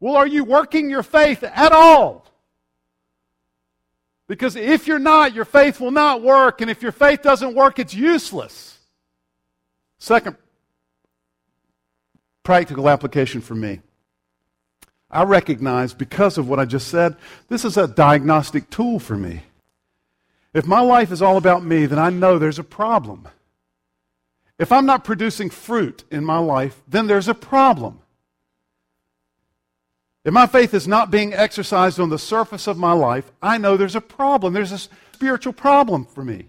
Well, 0.00 0.16
are 0.16 0.26
you 0.26 0.42
working 0.44 0.90
your 0.90 1.04
faith 1.04 1.44
at 1.44 1.70
all? 1.70 2.26
Because 4.26 4.56
if 4.56 4.88
you're 4.88 4.98
not, 4.98 5.32
your 5.32 5.44
faith 5.44 5.78
will 5.80 5.92
not 5.92 6.22
work. 6.22 6.60
And 6.60 6.68
if 6.68 6.82
your 6.82 6.90
faith 6.90 7.22
doesn't 7.22 7.54
work, 7.54 7.78
it's 7.78 7.94
useless. 7.94 8.78
Second 9.98 10.36
practical 12.42 12.88
application 12.88 13.40
for 13.40 13.54
me. 13.54 13.80
I 15.08 15.22
recognize, 15.22 15.94
because 15.94 16.36
of 16.36 16.48
what 16.48 16.58
I 16.58 16.64
just 16.64 16.88
said, 16.88 17.16
this 17.48 17.64
is 17.64 17.76
a 17.76 17.86
diagnostic 17.86 18.70
tool 18.70 18.98
for 18.98 19.16
me. 19.16 19.42
If 20.52 20.66
my 20.66 20.80
life 20.80 21.12
is 21.12 21.22
all 21.22 21.36
about 21.36 21.64
me, 21.64 21.86
then 21.86 22.00
I 22.00 22.10
know 22.10 22.38
there's 22.38 22.58
a 22.58 22.64
problem. 22.64 23.28
If 24.58 24.72
I'm 24.72 24.86
not 24.86 25.04
producing 25.04 25.50
fruit 25.50 26.04
in 26.10 26.24
my 26.24 26.38
life, 26.38 26.82
then 26.88 27.06
there's 27.06 27.28
a 27.28 27.34
problem. 27.34 28.00
If 30.24 30.32
my 30.32 30.46
faith 30.46 30.74
is 30.74 30.88
not 30.88 31.10
being 31.10 31.34
exercised 31.34 32.00
on 32.00 32.08
the 32.08 32.18
surface 32.18 32.66
of 32.66 32.78
my 32.78 32.92
life, 32.92 33.30
I 33.42 33.58
know 33.58 33.76
there's 33.76 33.94
a 33.94 34.00
problem. 34.00 34.54
There's 34.54 34.72
a 34.72 34.78
spiritual 35.12 35.52
problem 35.52 36.04
for 36.04 36.24
me. 36.24 36.48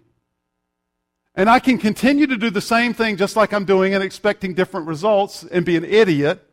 And 1.35 1.49
I 1.49 1.59
can 1.59 1.77
continue 1.77 2.25
to 2.25 2.37
do 2.37 2.49
the 2.49 2.61
same 2.61 2.93
thing 2.95 3.17
just 3.17 3.35
like 3.35 3.53
I'm 3.53 3.65
doing 3.65 3.93
and 3.93 4.03
expecting 4.03 4.55
different 4.55 4.87
results 4.87 5.43
and 5.43 5.63
be 5.63 5.77
an 5.77 5.85
idiot, 5.85 6.43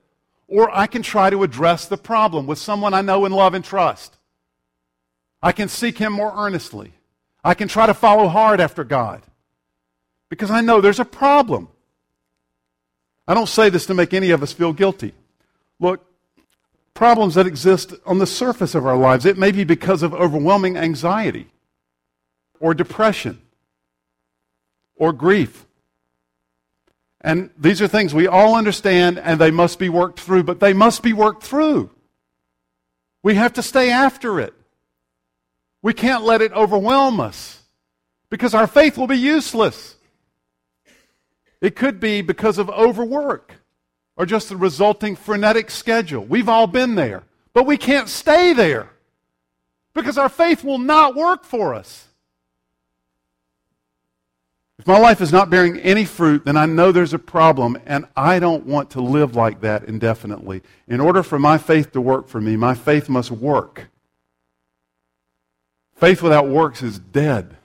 or 0.47 0.71
I 0.77 0.87
can 0.87 1.03
try 1.03 1.31
to 1.31 1.43
address 1.43 1.87
the 1.87 1.97
problem 1.97 2.47
with 2.47 2.59
someone 2.59 2.93
I 2.93 3.01
know 3.01 3.25
and 3.25 3.35
love 3.35 3.55
and 3.55 3.65
trust. 3.65 4.19
I 5.43 5.53
can 5.53 5.69
seek 5.69 5.97
Him 5.97 6.13
more 6.13 6.35
earnestly. 6.37 6.93
I 7.43 7.55
can 7.55 7.69
try 7.69 7.87
to 7.87 7.95
follow 7.95 8.29
hard 8.29 8.61
after 8.61 8.85
God 8.85 9.23
because 10.29 10.51
I 10.51 10.61
know 10.61 10.81
there's 10.81 11.01
a 11.01 11.05
problem. 11.05 11.69
I 13.27 13.35
don't 13.35 13.49
say 13.49 13.71
this 13.71 13.87
to 13.87 13.95
make 13.95 14.13
any 14.13 14.31
of 14.31 14.43
us 14.43 14.53
feel 14.53 14.73
guilty. 14.73 15.15
Look, 15.81 16.05
problems 16.93 17.35
that 17.35 17.47
exist 17.47 17.95
on 18.07 18.19
the 18.19 18.27
surface 18.27 18.75
of 18.75 18.87
our 18.87 18.97
lives. 18.97 19.27
It 19.27 19.39
may 19.39 19.51
be 19.51 19.65
because 19.65 20.03
of 20.03 20.15
overwhelming 20.15 20.77
anxiety 20.77 21.49
or 22.61 22.75
depression 22.75 23.41
or 24.97 25.13
grief. 25.13 25.67
And 27.21 27.51
these 27.59 27.81
are 27.81 27.89
things 27.89 28.15
we 28.15 28.27
all 28.27 28.55
understand 28.55 29.19
and 29.19 29.41
they 29.41 29.51
must 29.51 29.79
be 29.79 29.89
worked 29.89 30.21
through, 30.21 30.45
but 30.45 30.61
they 30.61 30.73
must 30.73 31.03
be 31.03 31.13
worked 31.13 31.43
through. 31.43 31.91
We 33.23 33.35
have 33.35 33.55
to 33.55 33.63
stay 33.63 33.91
after 33.91 34.39
it. 34.39 34.53
We 35.83 35.95
can't 35.95 36.25
let 36.25 36.43
it 36.43 36.53
overwhelm 36.53 37.21
us 37.21 37.63
because 38.31 38.55
our 38.55 38.67
faith 38.67 38.97
will 38.97 39.07
be 39.07 39.19
useless. 39.19 39.97
It 41.65 41.77
could 41.77 41.99
be 41.99 42.21
because 42.21 42.59
of 42.59 42.69
overwork 42.69 43.55
or 44.17 44.27
just 44.27 44.51
the 44.51 44.57
resulting 44.57 45.17
frenetic 45.17 45.71
schedule. 45.71 46.23
We've 46.23 46.51
all 46.51 46.67
been 46.67 46.95
there. 46.95 47.23
But 47.55 47.65
we 47.65 47.79
can't 47.79 48.11
stay 48.11 48.53
there 48.53 48.91
because 49.95 50.19
our 50.19 50.29
faith 50.29 50.63
will 50.63 50.79
not 50.79 51.15
work 51.15 51.43
for 51.43 51.73
us. 51.73 52.09
If 54.79 54.87
my 54.87 54.99
life 54.99 55.23
is 55.23 55.33
not 55.33 55.49
bearing 55.49 55.79
any 55.79 56.05
fruit, 56.05 56.45
then 56.45 56.59
I 56.59 56.67
know 56.67 56.93
there's 56.93 57.15
a 57.15 57.19
problem, 57.19 57.79
and 57.87 58.05
I 58.15 58.41
don't 58.41 58.67
want 58.67 58.91
to 58.91 59.01
live 59.01 59.35
like 59.35 59.63
that 59.63 59.85
indefinitely. 59.85 60.63
In 60.87 61.01
order 61.01 61.23
for 61.23 61.39
my 61.39 61.57
faith 61.57 61.93
to 61.93 62.01
work 62.03 62.29
for 62.29 62.43
me, 62.43 62.57
my 62.57 62.75
faith 62.75 63.09
must 63.09 63.31
work. 63.31 63.87
Faith 65.95 66.21
without 66.21 66.47
works 66.47 66.83
is 66.83 66.99
dead. 66.99 67.57